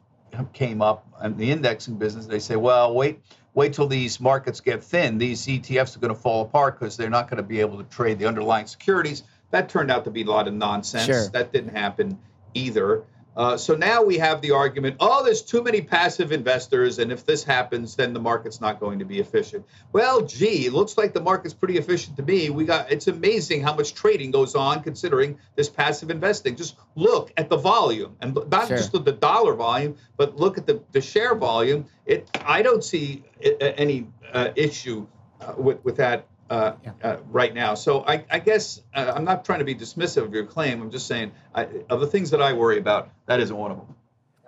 [0.53, 3.21] came up and the indexing business, they say, "Well, wait."
[3.53, 5.17] Wait till these markets get thin.
[5.17, 7.83] These ETFs are going to fall apart because they're not going to be able to
[7.85, 9.23] trade the underlying securities.
[9.51, 11.05] That turned out to be a lot of nonsense.
[11.05, 11.27] Sure.
[11.29, 12.17] That didn't happen
[12.53, 13.03] either.
[13.35, 17.25] Uh, so now we have the argument oh, there's too many passive investors, and if
[17.25, 19.65] this happens, then the market's not going to be efficient.
[19.91, 22.49] Well, gee, it looks like the market's pretty efficient to me.
[22.49, 26.55] We got it's amazing how much trading goes on considering this passive investing.
[26.55, 28.77] Just look at the volume, and not sure.
[28.77, 31.85] just the dollar volume, but look at the, the share volume.
[32.05, 33.23] It I don't see
[33.59, 35.07] any uh, issue
[35.41, 36.91] uh, with with that uh, yeah.
[37.03, 37.73] uh, right now.
[37.75, 40.81] So I, I guess uh, I'm not trying to be dismissive of your claim.
[40.81, 43.77] I'm just saying, I, of the things that I worry about, that isn't one of
[43.77, 43.95] them.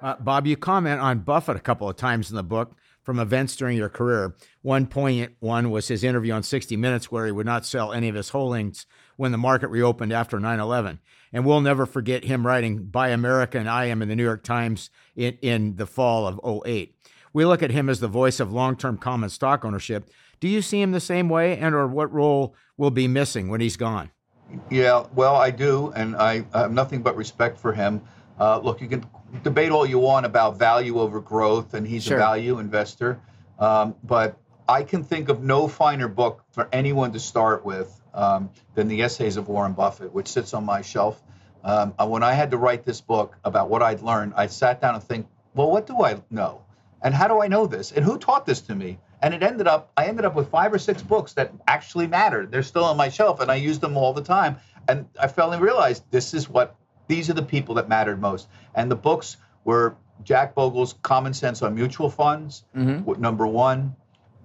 [0.01, 2.75] Uh, Bob, you comment on Buffett a couple of times in the book
[3.05, 4.35] from events during your career.
[4.61, 8.09] One poignant one was his interview on 60 Minutes, where he would not sell any
[8.09, 8.85] of his holdings
[9.15, 10.99] when the market reopened after 9 11.
[11.31, 14.43] And we'll never forget him writing Buy America and I Am in the New York
[14.43, 16.95] Times in, in the fall of 08.
[17.31, 20.09] We look at him as the voice of long term common stock ownership,
[20.39, 23.61] do you see him the same way, and or what role will be missing when
[23.61, 24.11] he's gone?
[24.69, 28.01] Yeah, well, I do, and I, I have nothing but respect for him.
[28.39, 29.05] Uh, look, you can
[29.43, 32.17] debate all you want about value over growth, and he's sure.
[32.17, 33.19] a value investor.
[33.59, 38.49] Um, but I can think of no finer book for anyone to start with um,
[38.73, 41.21] than the Essays of Warren Buffett, which sits on my shelf.
[41.63, 44.95] Um, when I had to write this book about what I'd learned, I sat down
[44.95, 46.61] and think, well, what do I know?
[47.01, 47.91] And how do I know this?
[47.91, 48.99] And who taught this to me?
[49.25, 52.51] And it ended up, I ended up with five or six books that actually mattered.
[52.51, 54.57] They're still on my shelf and I use them all the time.
[54.87, 56.75] And I finally realized this is what,
[57.07, 58.47] these are the people that mattered most.
[58.75, 63.19] And the books were Jack Bogle's Common Sense on Mutual Funds, mm-hmm.
[63.19, 63.95] number one.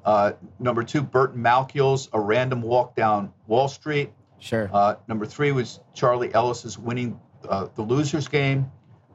[0.02, 4.10] Uh, number two, Burton Malkiel's A Random Walk Down Wall Street.
[4.38, 4.70] Sure.
[4.72, 8.72] Uh, number three was Charlie Ellis's Winning uh, the Losers Game.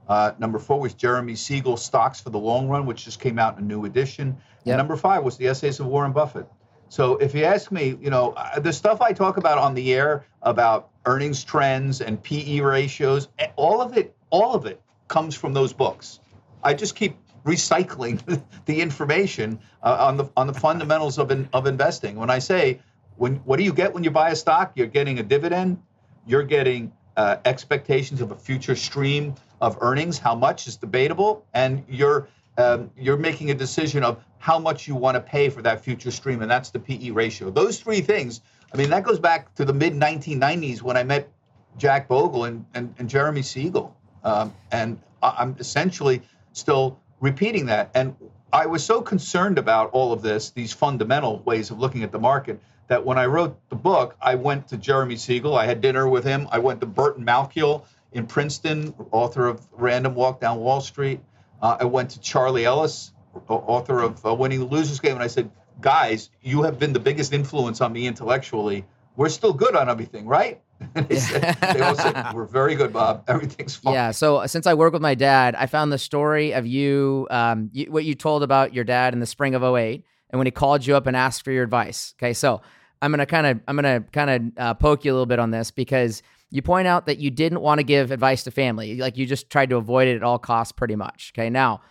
[0.08, 3.58] Uh, number four was Jeremy Siegel's Stocks for the Long Run, which just came out
[3.58, 4.38] in a new edition.
[4.64, 4.74] Yep.
[4.74, 6.48] And number five was the Essays of Warren Buffett.
[6.90, 9.94] So if you ask me, you know, uh, the stuff I talk about on the
[9.94, 15.54] air about earnings trends and PE ratios, all of it, all of it comes from
[15.54, 16.20] those books.
[16.64, 18.22] I just keep recycling
[18.66, 22.16] the information uh, on the on the fundamentals of in, of investing.
[22.16, 22.82] When I say,
[23.18, 24.74] when what do you get when you buy a stock?
[24.76, 25.82] You're getting a dividend.
[26.26, 30.18] You're getting uh, expectations of a future stream of earnings.
[30.18, 32.28] How much is debatable, and you're
[32.58, 36.12] um, you're making a decision of how much you want to pay for that future
[36.12, 37.50] stream, and that's the PE ratio.
[37.50, 38.42] Those three things.
[38.74, 41.30] I mean, that goes back to the mid 1990s when I met
[41.78, 46.22] Jack Bogle and, and, and Jeremy Siegel, um, and I'm essentially
[46.54, 47.92] still repeating that.
[47.94, 48.16] And
[48.54, 52.20] I was so concerned about all of this, these fundamental ways of looking at the
[52.20, 55.56] market, that when I wrote the book, I went to Jeremy Siegel.
[55.56, 56.48] I had dinner with him.
[56.52, 57.84] I went to Burton Malkiel
[58.16, 61.20] in Princeton, author of Random Walk Down Wall Street.
[61.62, 63.12] Uh, I went to Charlie Ellis,
[63.50, 65.52] author of uh, Winning the Losers Game, and I said,
[65.82, 68.86] guys, you have been the biggest influence on me intellectually.
[69.18, 70.62] We're still good on everything, right?
[70.96, 73.24] And they, said, they all said, We're very good, Bob.
[73.30, 73.94] Everything's fine.
[73.94, 74.12] Yeah.
[74.12, 77.70] So uh, since I work with my dad, I found the story of you, um,
[77.72, 80.52] you, what you told about your dad in the spring of 08 and when he
[80.52, 82.14] called you up and asked for your advice.
[82.20, 82.34] Okay.
[82.34, 82.62] So
[83.02, 85.40] I'm going to kind of, I'm to kind of uh, poke you a little bit
[85.40, 86.22] on this because
[86.52, 88.96] you point out that you didn't want to give advice to family.
[88.98, 91.34] Like you just tried to avoid it at all costs pretty much.
[91.36, 91.50] Okay.
[91.50, 91.82] Now,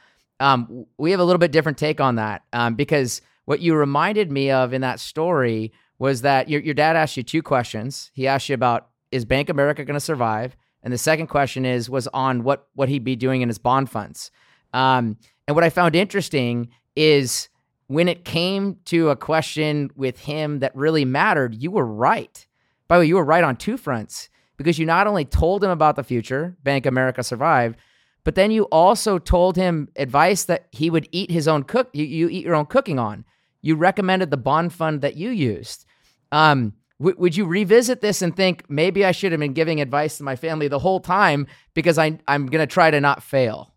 [0.41, 4.31] um, we have a little bit different take on that um, because what you reminded
[4.31, 8.11] me of in that story was that your, your dad asked you two questions.
[8.15, 10.57] He asked you about is Bank America going to survive?
[10.83, 13.91] And the second question is was on what what he'd be doing in his bond
[13.91, 14.31] funds.
[14.73, 17.49] Um, and what I found interesting is
[17.87, 22.47] when it came to a question with him that really mattered, you were right.
[22.89, 25.71] By the way, you were right on two fronts because you not only told him
[25.71, 27.77] about the future, Bank America survived,
[28.25, 31.91] but then you also told him advice that he would eat his own cook.
[31.93, 33.25] You, you eat your own cooking on.
[33.61, 35.85] You recommended the bond fund that you used.
[36.33, 40.19] Um, w- would you revisit this and think maybe I should have been giving advice
[40.19, 43.75] to my family the whole time because I, I'm going to try to not fail?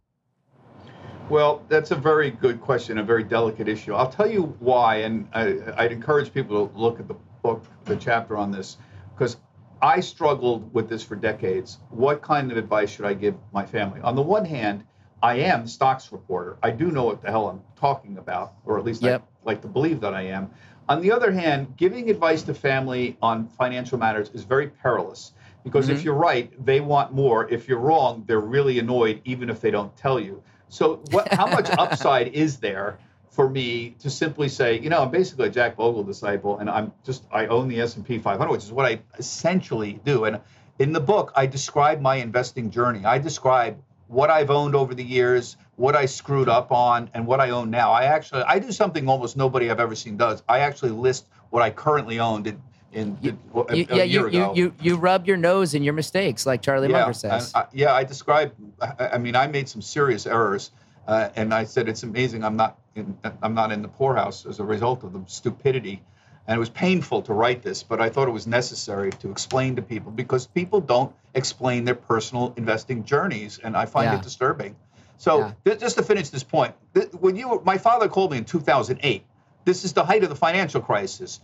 [1.30, 3.94] Well, that's a very good question, a very delicate issue.
[3.94, 5.46] I'll tell you why, and I,
[5.82, 8.78] would encourage people to look at the book, the chapter on this,
[9.14, 9.36] because
[9.82, 11.80] I struggled with this for decades.
[11.90, 14.02] What kind of advice should I give my family?
[14.02, 14.84] On the one hand,
[15.22, 16.58] I am stocks reporter.
[16.62, 19.22] I do know what the hell I'm talking about, or at least yep.
[19.22, 20.50] I like to believe that I am.
[20.90, 25.88] On the other hand, giving advice to family on financial matters is very perilous because
[25.88, 25.98] mm-hmm.
[25.98, 27.50] if you're right, they want more.
[27.50, 30.42] If you're wrong, they're really annoyed, even if they don't tell you.
[30.70, 33.00] So, what, how much upside is there
[33.38, 36.92] for me to simply say, you know, I'm basically a Jack Bogle disciple, and I'm
[37.06, 40.26] just I own the S&P 500, which is what I essentially do.
[40.26, 40.42] And
[40.80, 43.06] in the book, I describe my investing journey.
[43.06, 43.78] I describe
[44.08, 47.70] what I've owned over the years, what I screwed up on, and what I own
[47.70, 47.92] now.
[47.92, 50.42] I actually I do something almost nobody I've ever seen does.
[50.50, 52.60] I actually list what I currently owned in,
[52.92, 56.48] in, you, a, you, yeah, you, you, you, you rub your nose in your mistakes,
[56.48, 57.52] like Charlie yeah, Munger says.
[57.54, 58.56] I, I, yeah, I describe.
[58.82, 60.72] I, mean, I made some serious errors,
[61.08, 64.60] uh, and I said it's amazing I'm not in, I'm not in the poorhouse as
[64.60, 66.02] a result of the stupidity.
[66.48, 69.76] And it was painful to write this, but I thought it was necessary to explain
[69.76, 74.18] to people because people don't explain their personal investing journeys, and I find yeah.
[74.18, 74.78] it disturbing.
[75.18, 75.52] So yeah.
[75.66, 78.46] th- just to finish this point, th- when you were, my father called me in
[78.46, 79.24] 2008.
[79.66, 81.42] This is the height of the financial crisis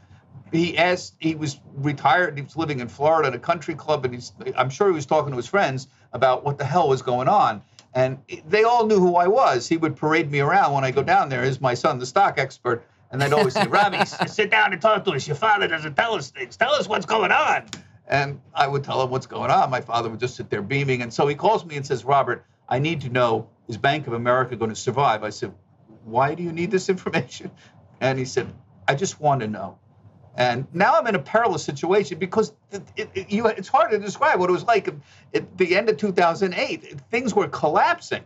[0.53, 4.13] he asked he was retired he was living in florida in a country club and
[4.13, 7.27] he's i'm sure he was talking to his friends about what the hell was going
[7.27, 7.61] on
[7.93, 9.67] and they all knew who i was.
[9.67, 10.73] He would parade me around.
[10.73, 13.67] When i go down there is my son the stock expert and they'd always say
[13.67, 15.27] robbie sit down and talk to us.
[15.27, 16.57] Your father doesn't tell us things.
[16.57, 17.65] Tell us what's going on.
[18.07, 19.69] And i would tell him what's going on.
[19.69, 21.01] My father would just sit there beaming.
[21.01, 24.13] And so he calls me and says robert i need to know is bank of
[24.13, 25.23] america going to survive?
[25.23, 25.53] I said
[26.03, 27.51] why do you need this information?
[28.01, 28.53] And he said
[28.87, 29.77] i just want to know
[30.35, 33.99] and now I'm in a perilous situation because it, it, it, you, it's hard to
[33.99, 36.99] describe what it was like at the end of 2008.
[37.11, 38.23] Things were collapsing,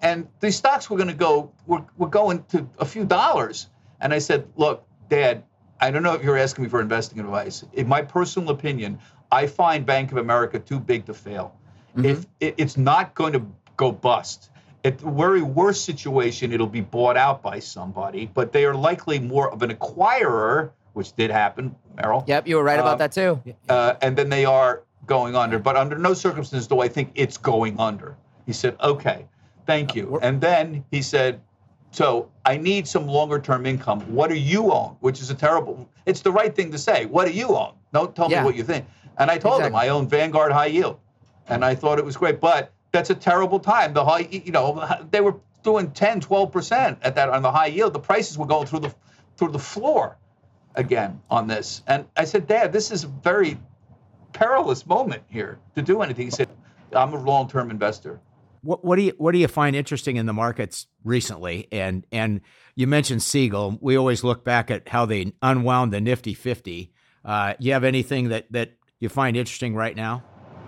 [0.00, 3.68] and these stocks were going to go were, were going to a few dollars.
[4.00, 5.44] And I said, "Look, Dad,
[5.80, 7.64] I don't know if you're asking me for investing advice.
[7.72, 8.98] In my personal opinion,
[9.32, 11.56] I find Bank of America too big to fail.
[11.96, 12.04] Mm-hmm.
[12.04, 12.26] If
[12.58, 13.46] it's not going to
[13.76, 14.50] go bust,
[14.84, 19.18] at the very worst situation, it'll be bought out by somebody, but they are likely
[19.18, 22.24] more of an acquirer, which did happen, Merrill.
[22.26, 23.40] Yep, you were right about um, that too.
[23.68, 25.58] Uh, and then they are going under.
[25.58, 28.16] But under no circumstances do I think it's going under.
[28.46, 29.26] He said, okay,
[29.66, 30.18] thank you.
[30.22, 31.40] And then he said,
[31.92, 34.00] so I need some longer term income.
[34.12, 34.96] What do you own?
[35.00, 37.06] Which is a terrible, it's the right thing to say.
[37.06, 37.74] What do you own?
[37.92, 38.40] Don't tell yeah.
[38.40, 38.86] me what you think.
[39.18, 39.80] And I told exactly.
[39.80, 40.98] him I own Vanguard High Yield.
[41.48, 42.40] And I thought it was great.
[42.40, 43.92] But that's a terrible time.
[43.92, 47.92] The high, you know, they were doing 10, 12% at that on the high yield.
[47.92, 48.94] The prices were going through the
[49.36, 50.16] through the floor
[50.74, 51.82] again on this.
[51.86, 53.58] And I said, Dad, this is a very
[54.32, 56.26] perilous moment here to do anything.
[56.26, 56.48] He said,
[56.94, 58.20] I'm a long-term investor.
[58.62, 61.66] What, what do you what do you find interesting in the markets recently?
[61.72, 62.42] And and
[62.74, 63.78] you mentioned Siegel.
[63.80, 66.92] We always look back at how they unwound the Nifty 50.
[67.24, 70.22] Uh, you have anything that that you find interesting right now?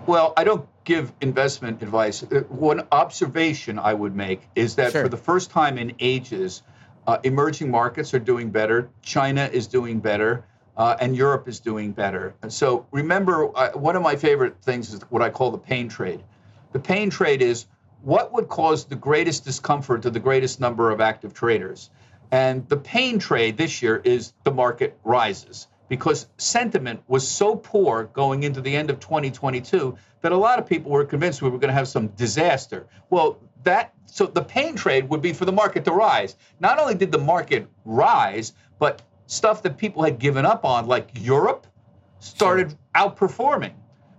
[0.07, 2.23] Well, I don't give investment advice.
[2.23, 5.03] Uh, one observation I would make is that sure.
[5.03, 6.63] for the first time in ages,
[7.07, 8.89] uh, emerging markets are doing better.
[9.01, 10.45] China is doing better.
[10.75, 12.33] Uh, and Europe is doing better.
[12.41, 15.87] And so remember, uh, one of my favorite things is what I call the pain
[15.87, 16.23] trade.
[16.71, 17.67] The pain trade is
[18.01, 21.91] what would cause the greatest discomfort to the greatest number of active traders.
[22.31, 28.05] And the pain trade this year is the market rises because sentiment was so poor
[28.05, 31.59] going into the end of 2022 that a lot of people were convinced we were
[31.59, 32.87] going to have some disaster.
[33.09, 36.35] Well, that so the pain trade would be for the market to rise.
[36.59, 41.09] Not only did the market rise, but stuff that people had given up on, like
[41.15, 41.65] Europe,
[42.19, 42.77] started sure.
[42.95, 43.73] outperforming.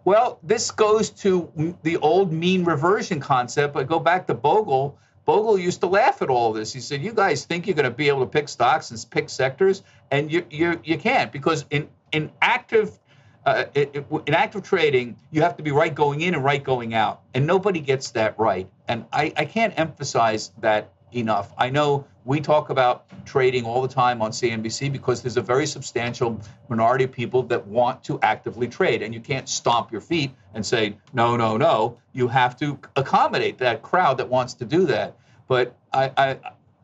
[0.05, 3.77] Well, this goes to the old mean reversion concept.
[3.77, 6.73] I go back to Bogle Bogle used to laugh at all this.
[6.73, 9.31] He said, "You guys think you're going to be able to pick stocks and pick
[9.31, 12.99] sectors, and you you you can't because in in active."
[13.47, 17.21] Uh, in active trading, you have to be right going in and right going out,
[17.35, 18.69] and nobody gets that right.
[18.89, 21.53] And I, I can't emphasize that enough.
[21.59, 25.67] I know we talk about trading all the time on CNBC because there's a very
[25.67, 30.31] substantial minority of people that want to actively trade, and you can't stomp your feet
[30.55, 31.99] and say, no, no, no.
[32.13, 35.17] You have to accommodate that crowd that wants to do that.
[35.49, 36.39] But I, I,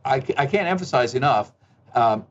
[0.04, 1.52] I, I can't emphasize enough.
[1.94, 2.26] Um,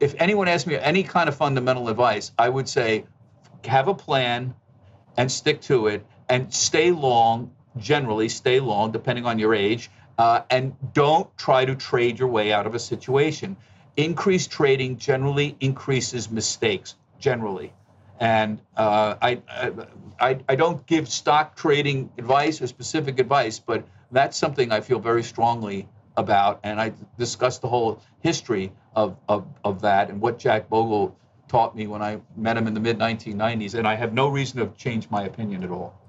[0.00, 3.04] if anyone asks me any kind of fundamental advice, I would say
[3.66, 4.54] have a plan
[5.16, 10.42] and stick to it and stay long, generally, stay long, depending on your age uh,
[10.50, 13.56] and don't try to trade your way out of a situation.
[13.96, 17.72] Increased trading generally increases mistakes, generally.
[18.20, 19.42] And uh, I,
[20.20, 25.00] I, I don't give stock trading advice or specific advice, but that's something I feel
[25.00, 26.60] very strongly about.
[26.62, 31.16] And I discussed the whole history of, of, of that and what Jack Bogle
[31.48, 33.74] taught me when I met him in the mid 1990s.
[33.74, 36.00] And I have no reason to change my opinion at all.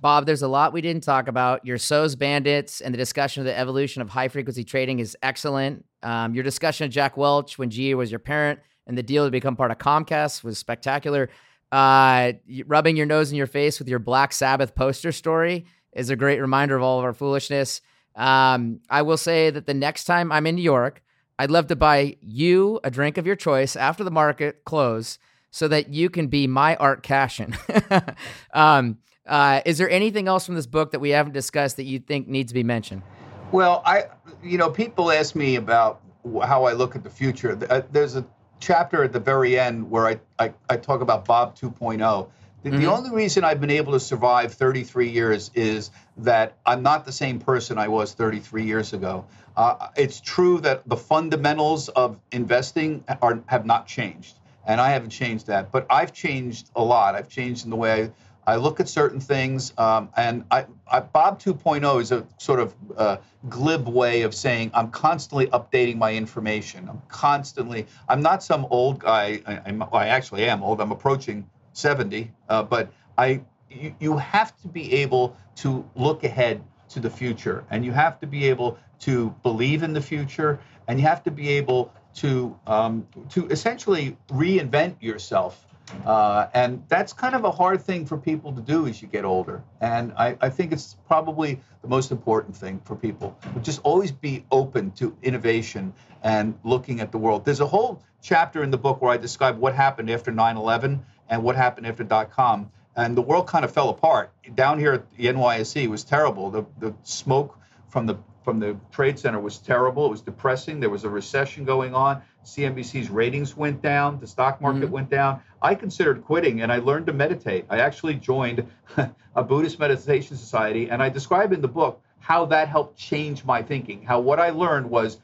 [0.00, 1.64] Bob, there's a lot we didn't talk about.
[1.64, 5.84] Your SOES bandits and the discussion of the evolution of high frequency trading is excellent.
[6.02, 9.30] Um, your discussion of Jack Welch when GE was your parent and the deal to
[9.30, 11.30] become part of Comcast was spectacular.
[11.72, 12.32] Uh,
[12.66, 16.40] rubbing your nose in your face with your Black Sabbath poster story is a great
[16.40, 17.80] reminder of all of our foolishness.
[18.14, 21.02] Um, I will say that the next time I'm in New York,
[21.38, 25.18] I'd love to buy you a drink of your choice after the market close
[25.50, 27.56] so that you can be my Art Cashin.
[28.54, 31.98] um, uh, is there anything else from this book that we haven't discussed that you
[31.98, 33.02] think needs to be mentioned?
[33.50, 34.04] Well, I,
[34.42, 36.00] you know, people ask me about
[36.42, 37.58] how I look at the future.
[37.70, 38.24] Uh, there's a
[38.60, 42.28] chapter at the very end where I, I, I talk about Bob 2.0.
[42.64, 42.80] The, mm-hmm.
[42.80, 47.12] the, only reason I've been able to survive 33 years is that I'm not the
[47.12, 49.26] same person I was 33 years ago.
[49.54, 55.10] Uh, it's true that the fundamentals of investing are, have not changed, and I haven't
[55.10, 55.70] changed that.
[55.70, 57.14] But I've changed a lot.
[57.14, 58.10] I've changed in the way I
[58.46, 62.74] I look at certain things, um, and I, I, Bob 2.0 is a sort of
[62.96, 63.16] uh,
[63.48, 66.88] glib way of saying I'm constantly updating my information.
[66.88, 67.86] I'm constantly.
[68.06, 69.40] I'm not some old guy.
[69.46, 70.80] I, I actually am old.
[70.82, 73.42] I'm approaching 70, uh, but I.
[73.70, 78.20] You, you have to be able to look ahead to the future, and you have
[78.20, 82.56] to be able to believe in the future, and you have to be able to
[82.68, 85.66] um, to essentially reinvent yourself
[86.06, 89.24] uh, and that's kind of a hard thing for people to do as you get
[89.24, 89.62] older.
[89.80, 93.38] And I, I think it's probably the most important thing for people.
[93.62, 97.44] Just always be open to innovation and looking at the world.
[97.44, 101.04] There's a whole chapter in the book where I describe what happened after 9 11
[101.28, 102.70] and what happened after dot com.
[102.96, 104.30] And the world kind of fell apart.
[104.54, 106.50] Down here at the NYSE was terrible.
[106.50, 107.58] The, the smoke
[107.88, 110.06] from the from the trade center was terrible.
[110.06, 110.78] It was depressing.
[110.78, 112.20] There was a recession going on.
[112.44, 114.92] CNBC's ratings went down, the stock market mm-hmm.
[114.92, 115.40] went down.
[115.62, 117.64] I considered quitting and I learned to meditate.
[117.70, 118.66] I actually joined
[119.34, 123.62] a Buddhist meditation society and I describe in the book how that helped change my
[123.62, 124.02] thinking.
[124.02, 125.18] How what I learned was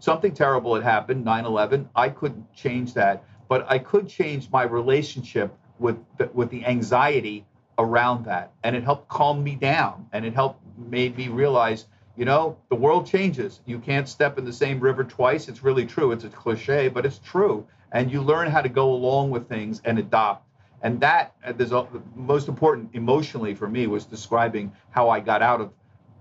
[0.00, 1.88] something terrible had happened, 9/11.
[1.94, 7.46] I couldn't change that, but I could change my relationship with the, with the anxiety
[7.78, 11.86] around that, and it helped calm me down, and it helped made me realize,
[12.16, 13.60] you know, the world changes.
[13.66, 15.48] You can't step in the same river twice.
[15.48, 16.12] It's really true.
[16.12, 19.80] It's a cliche, but it's true, and you learn how to go along with things
[19.84, 20.46] and adopt.
[20.82, 25.42] And that, uh, there's a, most important emotionally for me was describing how I got
[25.42, 25.70] out of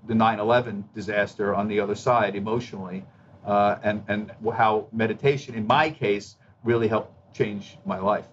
[0.07, 3.05] the 9/11 disaster on the other side emotionally,
[3.45, 8.25] uh, and and how meditation, in my case, really helped change my life.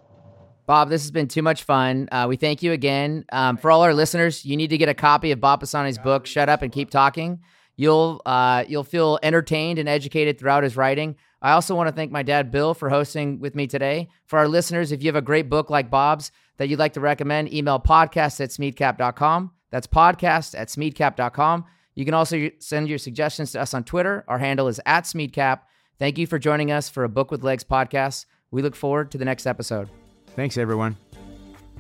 [0.67, 2.09] Bob, this has been too much fun.
[2.13, 3.25] Uh, we thank you again.
[3.33, 6.25] Um, for all our listeners, you need to get a copy of Bob Pisani's book,
[6.25, 7.41] Shut Up and Keep Talking.
[7.77, 11.17] You'll uh, you'll feel entertained and educated throughout his writing.
[11.41, 14.09] I also want to thank my dad, Bill, for hosting with me today.
[14.27, 17.01] For our listeners, if you have a great book like Bob's that you'd like to
[17.01, 19.51] recommend, email podcast at smeadcap.com.
[19.71, 21.65] That's podcast at smeadcap.com.
[21.95, 24.25] You can also send your suggestions to us on Twitter.
[24.29, 25.61] Our handle is at smeadcap.
[25.99, 28.27] Thank you for joining us for a Book with Legs podcast.
[28.53, 29.89] We look forward to the next episode.
[30.37, 30.97] Thanks, everyone.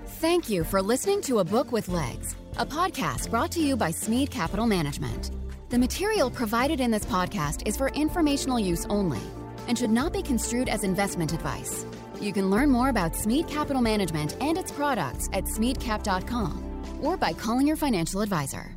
[0.04, 3.92] Thank you for listening to A Book with Legs, a podcast brought to you by
[3.92, 5.30] Smead Capital Management.
[5.68, 9.20] The material provided in this podcast is for informational use only
[9.68, 11.86] and should not be construed as investment advice.
[12.20, 17.32] You can learn more about Smead Capital Management and its products at smeadcap.com or by
[17.32, 18.76] calling your financial advisor.